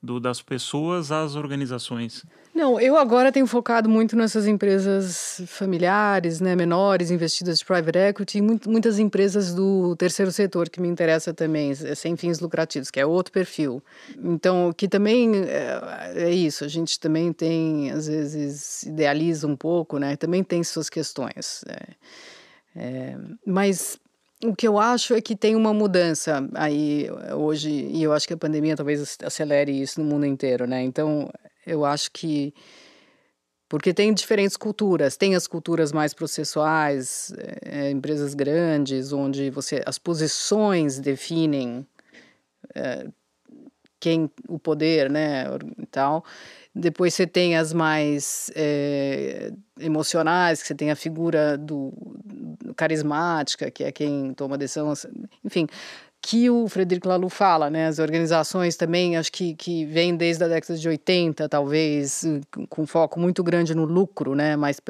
do, 0.03 0.19
das 0.19 0.41
pessoas 0.41 1.11
às 1.11 1.35
organizações? 1.35 2.25
Não, 2.53 2.79
eu 2.79 2.97
agora 2.97 3.31
tenho 3.31 3.47
focado 3.47 3.89
muito 3.89 4.15
nessas 4.15 4.45
empresas 4.45 5.41
familiares, 5.47 6.41
né, 6.41 6.55
menores, 6.55 7.09
investidas 7.09 7.59
de 7.59 7.65
private 7.65 7.97
equity, 7.97 8.37
e 8.37 8.41
muitas 8.41 8.99
empresas 8.99 9.55
do 9.55 9.95
terceiro 9.95 10.31
setor 10.31 10.69
que 10.69 10.81
me 10.81 10.87
interessa 10.87 11.33
também, 11.33 11.71
é 11.71 11.95
sem 11.95 12.15
fins 12.17 12.39
lucrativos, 12.39 12.91
que 12.91 12.99
é 12.99 13.05
outro 13.05 13.31
perfil. 13.31 13.81
Então, 14.21 14.71
que 14.71 14.87
também 14.87 15.31
é, 15.35 16.25
é 16.25 16.31
isso, 16.31 16.63
a 16.63 16.67
gente 16.67 16.99
também 16.99 17.31
tem, 17.31 17.89
às 17.89 18.07
vezes, 18.07 18.83
idealiza 18.83 19.47
um 19.47 19.55
pouco, 19.55 19.97
né, 19.97 20.15
também 20.17 20.43
tem 20.43 20.63
suas 20.63 20.89
questões. 20.89 21.63
É, 21.67 21.87
é, 22.75 23.17
mas 23.45 23.97
o 24.45 24.55
que 24.55 24.67
eu 24.67 24.77
acho 24.77 25.13
é 25.13 25.21
que 25.21 25.35
tem 25.35 25.55
uma 25.55 25.73
mudança 25.73 26.47
aí 26.53 27.07
hoje, 27.35 27.69
e 27.69 28.03
eu 28.03 28.13
acho 28.13 28.27
que 28.27 28.33
a 28.33 28.37
pandemia 28.37 28.75
talvez 28.75 29.17
acelere 29.23 29.71
isso 29.71 30.01
no 30.01 30.05
mundo 30.05 30.25
inteiro, 30.25 30.67
né? 30.67 30.81
Então, 30.83 31.29
eu 31.65 31.85
acho 31.85 32.11
que. 32.11 32.53
Porque 33.69 33.93
tem 33.93 34.13
diferentes 34.13 34.55
culturas, 34.55 35.17
tem 35.17 35.35
as 35.35 35.47
culturas 35.47 35.91
mais 35.91 36.13
processuais, 36.13 37.33
é, 37.63 37.89
empresas 37.89 38.35
grandes, 38.35 39.11
onde 39.11 39.49
você 39.49 39.81
as 39.85 39.97
posições 39.97 40.99
definem 40.99 41.87
é, 42.75 43.07
quem 43.99 44.29
o 44.49 44.59
poder, 44.59 45.09
né, 45.09 45.45
e 45.79 45.85
tal. 45.85 46.23
Depois 46.75 47.13
você 47.13 47.25
tem 47.25 47.55
as 47.55 47.71
mais 47.71 48.51
é, 48.55 49.51
emocionais, 49.79 50.61
que 50.61 50.67
você 50.67 50.75
tem 50.75 50.91
a 50.91 50.95
figura 50.95 51.57
do, 51.57 51.93
carismática, 52.83 53.71
que 53.71 53.83
é 53.83 53.91
quem 53.91 54.33
toma 54.33 54.57
decisão. 54.57 54.91
Enfim, 55.43 55.67
que 56.21 56.49
o 56.49 56.67
Frederico 56.67 57.07
Laloux 57.07 57.33
fala, 57.33 57.69
né? 57.69 57.87
As 57.87 57.99
organizações 57.99 58.75
também, 58.75 59.15
acho 59.15 59.31
que, 59.31 59.55
que 59.55 59.85
vêm 59.85 60.15
desde 60.15 60.43
a 60.43 60.47
década 60.47 60.77
de 60.77 60.87
80, 60.87 61.47
talvez, 61.47 62.25
com 62.69 62.85
foco 62.85 63.19
muito 63.19 63.41
grande 63.41 63.73
no 63.73 63.85
lucro, 63.85 64.35
né? 64.35 64.57
Mais 64.57 64.81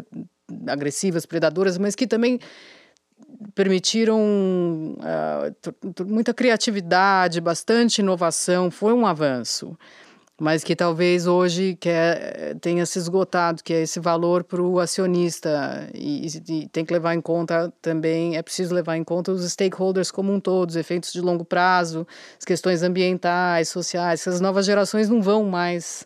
agressivas, 0.68 1.26
predadoras, 1.26 1.78
mas 1.78 1.96
que 1.96 2.08
também 2.08 2.40
permitiram 3.54 4.20
uh, 4.98 6.06
muita 6.06 6.34
criatividade, 6.34 7.40
bastante 7.40 8.00
inovação, 8.00 8.72
foi 8.72 8.94
um 8.94 9.06
avanço 9.06 9.78
mas 10.42 10.64
que 10.64 10.76
talvez 10.76 11.28
hoje 11.28 11.76
quer, 11.80 12.56
tenha 12.60 12.86
se 12.86 12.98
esgotado, 12.98 13.64
que 13.64 13.74
é 13.74 13.82
esse 13.84 14.00
valor 14.00 14.44
para 14.44 14.62
o 14.62 14.80
acionista. 14.80 15.88
E, 15.94 16.28
e, 16.50 16.68
tem 16.70 16.84
que 16.84 16.92
levar 16.92 17.14
em 17.14 17.22
conta 17.22 17.72
também, 17.82 18.36
é 18.36 18.42
preciso 18.42 18.74
levar 18.74 18.98
em 18.98 19.04
conta 19.04 19.32
os 19.32 19.50
stakeholders 19.52 20.12
como 20.12 20.34
um 20.34 20.40
todo, 20.40 20.70
os 20.70 20.76
efeitos 20.76 21.14
de 21.14 21.22
longo 21.22 21.46
prazo, 21.46 22.06
as 22.38 22.46
questões 22.46 22.82
ambientais, 22.82 23.70
sociais. 23.70 24.22
Essas 24.22 24.42
novas 24.42 24.66
gerações 24.66 25.08
não 25.08 25.22
vão 25.22 25.46
mais 25.46 26.06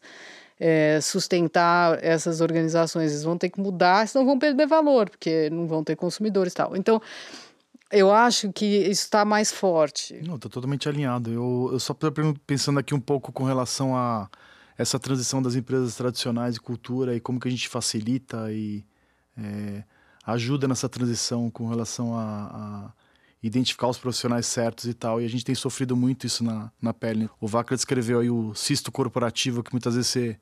é, 0.60 1.00
sustentar 1.02 2.04
essas 2.04 2.42
organizações, 2.42 3.12
eles 3.12 3.24
vão 3.24 3.38
ter 3.38 3.50
que 3.50 3.60
mudar, 3.62 4.08
senão 4.08 4.26
vão 4.26 4.38
perder 4.38 4.68
valor, 4.68 5.10
porque 5.10 5.50
não 5.50 5.68
vão 5.68 5.84
ter 5.84 5.96
consumidores 5.96 6.54
e 6.54 6.56
tal. 6.56 6.76
Então, 6.76 7.02
eu 7.92 8.12
acho 8.12 8.52
que 8.52 8.66
isso 8.66 9.04
está 9.04 9.24
mais 9.24 9.52
forte. 9.52 10.14
Não, 10.26 10.36
estou 10.36 10.52
totalmente 10.52 10.90
alinhado. 10.90 11.32
Eu, 11.32 11.70
eu 11.72 11.80
só 11.80 11.94
estou 11.94 12.12
pensando 12.46 12.80
aqui 12.80 12.94
um 12.94 13.00
pouco 13.00 13.32
com 13.32 13.44
relação 13.44 13.96
a 13.96 14.30
essa 14.78 15.00
transição 15.00 15.42
das 15.42 15.56
empresas 15.56 15.96
tradicionais 15.96 16.56
e 16.56 16.60
cultura 16.60 17.16
e 17.16 17.20
como 17.20 17.40
que 17.40 17.48
a 17.48 17.52
gente 17.52 17.68
facilita 17.68 18.52
e 18.52 18.86
é, 19.38 19.84
ajuda 20.26 20.68
nessa 20.68 20.88
transição 20.88 21.50
com 21.50 21.68
relação 21.68 22.18
a, 22.18 22.24
a, 22.24 22.94
identificar 23.42 23.88
os 23.88 23.98
profissionais 23.98 24.46
certos 24.46 24.86
e 24.86 24.94
tal. 24.94 25.22
E 25.22 25.26
a 25.26 25.30
gente 25.30 25.46
tem 25.46 25.56
sofrido 25.56 25.96
muito 25.96 26.28
isso 26.28 26.44
na, 26.44 26.72
na 26.82 26.94
pele. 26.94 27.30
O 27.40 27.48
Vaca 27.48 27.76
descreveu 27.76 28.20
aí 28.20 28.30
o 28.30 28.54
cisto 28.54 28.92
corporativo 28.92 29.64
que 29.64 29.74
muitas 29.74 29.96
vezes 29.96 30.10
você, 30.10 30.40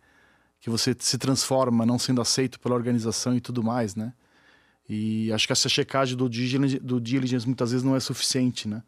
que 0.60 0.70
você 0.70 0.96
se 1.00 1.18
transforma 1.18 1.86
não 1.86 2.00
sendo 2.00 2.22
aceito 2.22 2.60
pela 2.60 2.76
organização 2.76 3.36
e 3.36 3.40
tudo 3.40 3.64
mais, 3.64 3.96
né? 3.96 4.14
E 4.88 5.32
acho 5.34 5.48
que 5.48 5.54
essa 5.54 5.68
checagem 5.68 6.16
do 6.16 6.30
diligence, 6.30 6.80
do 6.80 7.02
diligence 7.02 7.46
muitas 7.46 7.72
vezes 7.72 7.84
não 7.84 7.96
é 7.96 8.00
suficiente, 8.00 8.68
né? 8.68 8.84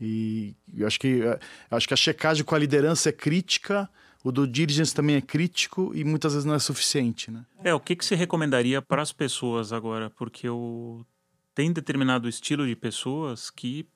E 0.00 0.54
eu 0.76 0.86
acho 0.86 0.98
que, 0.98 1.06
eu 1.06 1.38
acho 1.70 1.86
que 1.86 1.94
a 1.94 1.96
checagem 1.96 2.44
com 2.44 2.54
a 2.54 2.58
liderança 2.58 3.08
é 3.08 3.12
crítica, 3.12 3.88
o 4.24 4.30
do 4.30 4.46
diligence 4.46 4.94
também 4.94 5.16
é 5.16 5.20
crítico 5.20 5.92
e 5.94 6.04
muitas 6.04 6.32
vezes 6.32 6.44
não 6.44 6.54
é 6.54 6.58
suficiente, 6.58 7.30
né? 7.30 7.44
É, 7.62 7.72
o 7.72 7.80
que, 7.80 7.96
que 7.96 8.04
você 8.04 8.14
recomendaria 8.14 8.82
para 8.82 9.00
as 9.00 9.12
pessoas 9.12 9.72
agora? 9.72 10.10
Porque 10.10 10.48
eu 10.48 11.06
tem 11.54 11.72
determinado 11.72 12.28
estilo 12.28 12.66
de 12.66 12.74
pessoas 12.74 13.50
que 13.50 13.86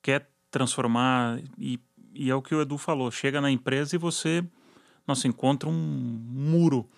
quer 0.00 0.28
transformar 0.50 1.40
e, 1.58 1.80
e 2.14 2.30
é 2.30 2.34
o 2.34 2.42
que 2.42 2.54
o 2.54 2.60
Edu 2.60 2.76
falou, 2.78 3.10
chega 3.10 3.40
na 3.40 3.50
empresa 3.50 3.96
e 3.96 3.98
você, 3.98 4.44
nossa, 5.06 5.26
encontra 5.26 5.68
um 5.68 5.72
muro 5.72 6.88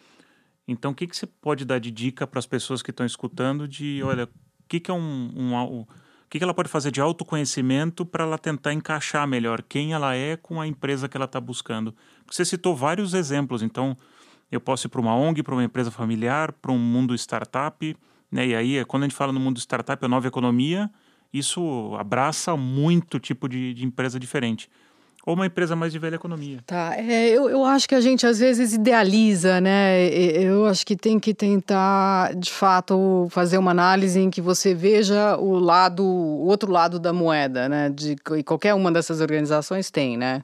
então, 0.66 0.92
o 0.92 0.94
que, 0.94 1.06
que 1.06 1.16
você 1.16 1.26
pode 1.26 1.64
dar 1.64 1.78
de 1.78 1.90
dica 1.90 2.26
para 2.26 2.38
as 2.38 2.46
pessoas 2.46 2.82
que 2.82 2.90
estão 2.90 3.04
escutando 3.04 3.68
de, 3.68 4.02
olha, 4.02 4.24
o 4.24 4.28
que, 4.68 4.80
que 4.80 4.90
é 4.90 4.94
um, 4.94 5.30
um, 5.36 5.54
um 5.54 5.80
o 5.80 5.86
que, 6.28 6.38
que 6.38 6.44
ela 6.44 6.54
pode 6.54 6.68
fazer 6.68 6.90
de 6.90 7.00
autoconhecimento 7.00 8.04
para 8.04 8.24
ela 8.24 8.38
tentar 8.38 8.72
encaixar 8.72 9.26
melhor 9.28 9.62
quem 9.62 9.92
ela 9.92 10.14
é 10.16 10.36
com 10.36 10.60
a 10.60 10.66
empresa 10.66 11.08
que 11.08 11.16
ela 11.16 11.26
está 11.26 11.40
buscando? 11.40 11.94
Você 12.26 12.44
citou 12.44 12.74
vários 12.74 13.14
exemplos, 13.14 13.62
então 13.62 13.96
eu 14.50 14.60
posso 14.60 14.86
ir 14.86 14.90
para 14.90 15.00
uma 15.00 15.14
ONG, 15.14 15.42
para 15.42 15.54
uma 15.54 15.64
empresa 15.64 15.90
familiar, 15.90 16.52
para 16.52 16.72
um 16.72 16.78
mundo 16.78 17.14
startup, 17.14 17.96
né? 18.32 18.46
E 18.46 18.54
aí, 18.54 18.84
quando 18.86 19.04
a 19.04 19.06
gente 19.06 19.16
fala 19.16 19.32
no 19.32 19.38
mundo 19.38 19.60
startup, 19.60 20.04
a 20.04 20.08
nova 20.08 20.26
economia, 20.26 20.90
isso 21.32 21.94
abraça 21.98 22.56
muito 22.56 23.20
tipo 23.20 23.48
de, 23.48 23.74
de 23.74 23.84
empresa 23.84 24.18
diferente 24.18 24.68
ou 25.26 25.34
uma 25.34 25.46
empresa 25.46 25.74
mais 25.74 25.92
de 25.92 25.98
velha 25.98 26.16
economia. 26.16 26.58
Tá, 26.66 26.94
é, 26.96 27.28
eu, 27.30 27.48
eu 27.48 27.64
acho 27.64 27.88
que 27.88 27.94
a 27.94 28.00
gente 28.00 28.26
às 28.26 28.38
vezes 28.38 28.74
idealiza, 28.74 29.60
né? 29.60 30.06
Eu 30.08 30.66
acho 30.66 30.84
que 30.84 30.94
tem 30.94 31.18
que 31.18 31.32
tentar, 31.32 32.34
de 32.34 32.50
fato, 32.50 33.26
fazer 33.30 33.56
uma 33.56 33.70
análise 33.70 34.20
em 34.20 34.30
que 34.30 34.40
você 34.40 34.74
veja 34.74 35.36
o 35.38 35.58
lado, 35.58 36.04
o 36.04 36.46
outro 36.46 36.70
lado 36.70 36.98
da 36.98 37.12
moeda, 37.12 37.68
né? 37.68 37.88
De, 37.88 38.16
e 38.36 38.42
qualquer 38.42 38.74
uma 38.74 38.92
dessas 38.92 39.20
organizações 39.20 39.90
tem, 39.90 40.16
né? 40.16 40.42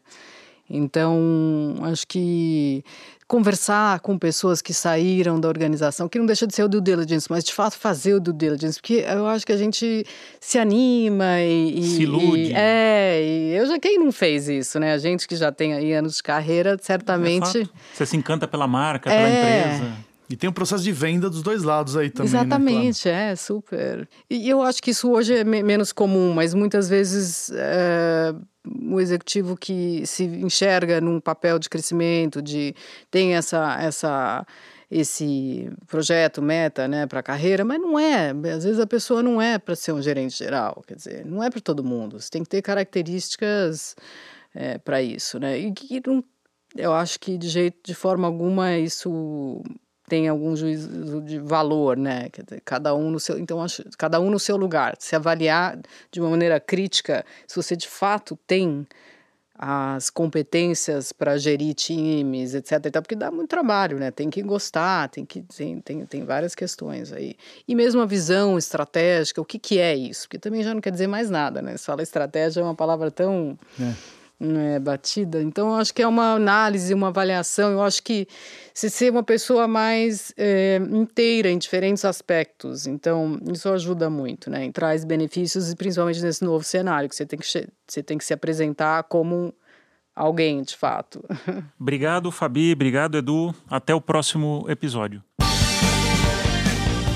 Então, 0.69 1.75
acho 1.83 2.07
que 2.07 2.85
conversar 3.31 4.01
com 4.01 4.19
pessoas 4.19 4.61
que 4.61 4.75
saíram 4.75 5.39
da 5.39 5.47
organização, 5.47 6.09
que 6.09 6.19
não 6.19 6.27
deixa 6.27 6.49
de 6.49 6.53
ser 6.53 6.65
o 6.65 6.69
due 6.69 6.81
diligence, 6.81 7.29
mas 7.31 7.45
de 7.45 7.55
fato 7.55 7.77
fazer 7.77 8.15
o 8.15 8.19
due 8.19 8.35
diligence, 8.35 8.81
porque 8.81 9.05
eu 9.07 9.25
acho 9.29 9.47
que 9.47 9.53
a 9.53 9.57
gente 9.57 10.05
se 10.41 10.59
anima 10.59 11.41
e. 11.41 11.81
se 11.81 12.03
ilude. 12.03 12.51
E, 12.51 12.53
é, 12.53 13.23
e 13.23 13.55
eu 13.57 13.67
já 13.67 13.79
quem 13.79 14.01
não 14.01 14.11
fez 14.11 14.49
isso, 14.49 14.81
né? 14.81 14.93
A 14.93 14.99
gente 14.99 15.29
que 15.29 15.37
já 15.37 15.53
tem 15.53 15.75
aí 15.75 15.93
anos 15.93 16.17
de 16.17 16.25
carreira, 16.25 16.77
certamente. 16.83 17.61
É 17.61 17.69
Você 17.95 18.05
se 18.05 18.17
encanta 18.17 18.49
pela 18.49 18.67
marca, 18.67 19.09
pela 19.09 19.29
é... 19.29 19.61
empresa. 19.61 20.10
E 20.31 20.37
tem 20.37 20.49
um 20.49 20.53
processo 20.53 20.85
de 20.85 20.93
venda 20.93 21.29
dos 21.29 21.43
dois 21.43 21.65
lados 21.65 21.97
aí 21.97 22.09
também. 22.09 22.33
Né, 22.33 22.39
Exatamente, 22.39 23.09
né? 23.09 23.15
claro. 23.15 23.33
é, 23.33 23.37
super. 23.37 24.09
E 24.31 24.49
eu 24.49 24.63
acho 24.63 24.81
que 24.81 24.93
isso 24.93 25.11
hoje 25.11 25.35
é 25.35 25.43
me 25.43 25.61
menos 25.61 25.93
comum, 25.93 26.33
mas 26.33 26.55
muitas 26.55 26.89
vezes 26.89 27.51
é, 27.53 28.33
o 28.65 29.01
executivo 29.01 29.57
que 29.57 30.07
se 30.07 30.23
enxerga 30.23 31.01
num 31.01 31.19
papel 31.21 31.59
de 31.59 31.69
crescimento, 31.69 32.41
de 32.41 32.75
tem 33.11 33.35
essa 33.35 33.77
essa 33.81 34.47
esse 34.89 35.71
projeto 35.87 36.43
meta, 36.43 36.89
né, 36.89 37.07
para 37.07 37.21
a 37.21 37.23
carreira, 37.23 37.65
mas 37.65 37.81
não 37.81 37.99
é. 37.99 38.31
Às 38.31 38.65
vezes 38.65 38.81
a 38.81 38.87
pessoa 38.87 39.23
não 39.23 39.41
é 39.41 39.59
para 39.59 39.77
ser 39.77 39.93
um 39.93 40.03
gerente 40.03 40.37
geral, 40.37 40.83
quer 40.87 40.95
dizer, 40.97 41.25
não 41.25 41.43
é 41.43 41.49
para 41.51 41.61
todo 41.61 41.85
mundo. 41.85 42.21
Você 42.21 42.29
tem 42.31 42.43
que 42.43 42.49
ter 42.49 42.63
características 42.63 43.95
é, 44.55 44.79
para 44.79 45.01
isso, 45.03 45.39
né? 45.39 45.59
E 45.59 45.73
que 45.73 46.01
não, 46.07 46.25
eu 46.77 46.93
acho 46.93 47.19
que 47.19 47.37
de 47.39 47.49
jeito, 47.49 47.79
de 47.85 47.95
forma 47.95 48.27
alguma 48.27 48.77
isso 48.79 49.63
tem 50.11 50.27
algum 50.27 50.57
juízo 50.57 51.21
de 51.23 51.39
valor, 51.39 51.97
né? 51.97 52.29
Cada 52.65 52.93
um 52.97 53.13
no 53.13 53.21
seu, 53.21 53.39
então 53.39 53.63
acho, 53.63 53.85
cada 53.97 54.19
um 54.21 54.29
no 54.29 54.41
seu 54.41 54.57
lugar. 54.57 54.97
Se 54.99 55.15
avaliar 55.15 55.79
de 56.11 56.21
uma 56.21 56.29
maneira 56.29 56.59
crítica, 56.59 57.25
se 57.47 57.55
você 57.55 57.77
de 57.77 57.87
fato 57.87 58.37
tem 58.45 58.85
as 59.57 60.11
competências 60.11 61.13
para 61.13 61.39
gerir 61.39 61.75
times, 61.75 62.55
etc. 62.55 62.87
E 62.87 62.91
tal, 62.91 63.03
porque 63.03 63.15
dá 63.15 63.31
muito 63.31 63.49
trabalho, 63.49 63.99
né? 64.01 64.11
Tem 64.11 64.29
que 64.29 64.43
gostar, 64.43 65.09
tem 65.11 65.25
que 65.25 65.43
tem, 65.43 65.81
tem, 65.81 66.05
tem 66.05 66.25
várias 66.25 66.57
questões 66.57 67.13
aí. 67.13 67.37
E 67.69 67.75
mesmo 67.77 68.01
a 68.01 68.07
visão 68.07 68.59
estratégica, 68.59 69.41
o 69.41 69.45
que, 69.45 69.61
que 69.61 69.79
é 69.79 69.95
isso? 69.95 70.23
Porque 70.23 70.41
também 70.41 70.65
já 70.65 70.75
não 70.75 70.81
quer 70.81 70.91
dizer 70.91 71.07
mais 71.07 71.31
nada, 71.31 71.63
né? 71.63 71.77
Se 71.77 71.87
fala 71.87 72.03
estratégia 72.03 72.61
é 72.61 72.65
uma 72.65 72.75
palavra 72.75 73.13
tão 73.13 73.57
é 73.79 74.20
né, 74.41 74.79
batida. 74.79 75.43
Então, 75.43 75.77
acho 75.77 75.93
que 75.93 76.01
é 76.01 76.07
uma 76.07 76.33
análise, 76.33 76.95
uma 76.95 77.09
avaliação. 77.09 77.71
Eu 77.73 77.83
acho 77.83 78.03
que 78.03 78.27
se 78.73 78.89
ser 78.89 79.13
uma 79.13 79.23
pessoa 79.23 79.69
mais 79.69 80.33
é, 80.37 80.81
inteira 80.91 81.51
em 81.51 81.59
diferentes 81.59 82.05
aspectos, 82.05 82.87
então 82.87 83.39
isso 83.53 83.69
ajuda 83.69 84.09
muito, 84.09 84.49
né? 84.49 84.65
E 84.65 84.73
traz 84.73 85.05
benefícios, 85.05 85.75
principalmente 85.75 86.23
nesse 86.23 86.43
novo 86.43 86.65
cenário, 86.65 87.09
que 87.09 87.15
você 87.15 87.27
tem 87.27 87.39
que, 87.39 87.47
você 87.87 88.03
tem 88.03 88.17
que 88.17 88.25
se 88.25 88.33
apresentar 88.33 89.03
como 89.05 89.53
alguém, 90.17 90.63
de 90.63 90.77
fato. 90.77 91.23
Obrigado, 91.79 92.33
Fabi. 92.33 92.73
Obrigado, 92.73 93.19
Edu. 93.19 93.55
Até 93.69 93.95
o 93.95 94.01
próximo 94.01 94.65
episódio. 94.69 95.23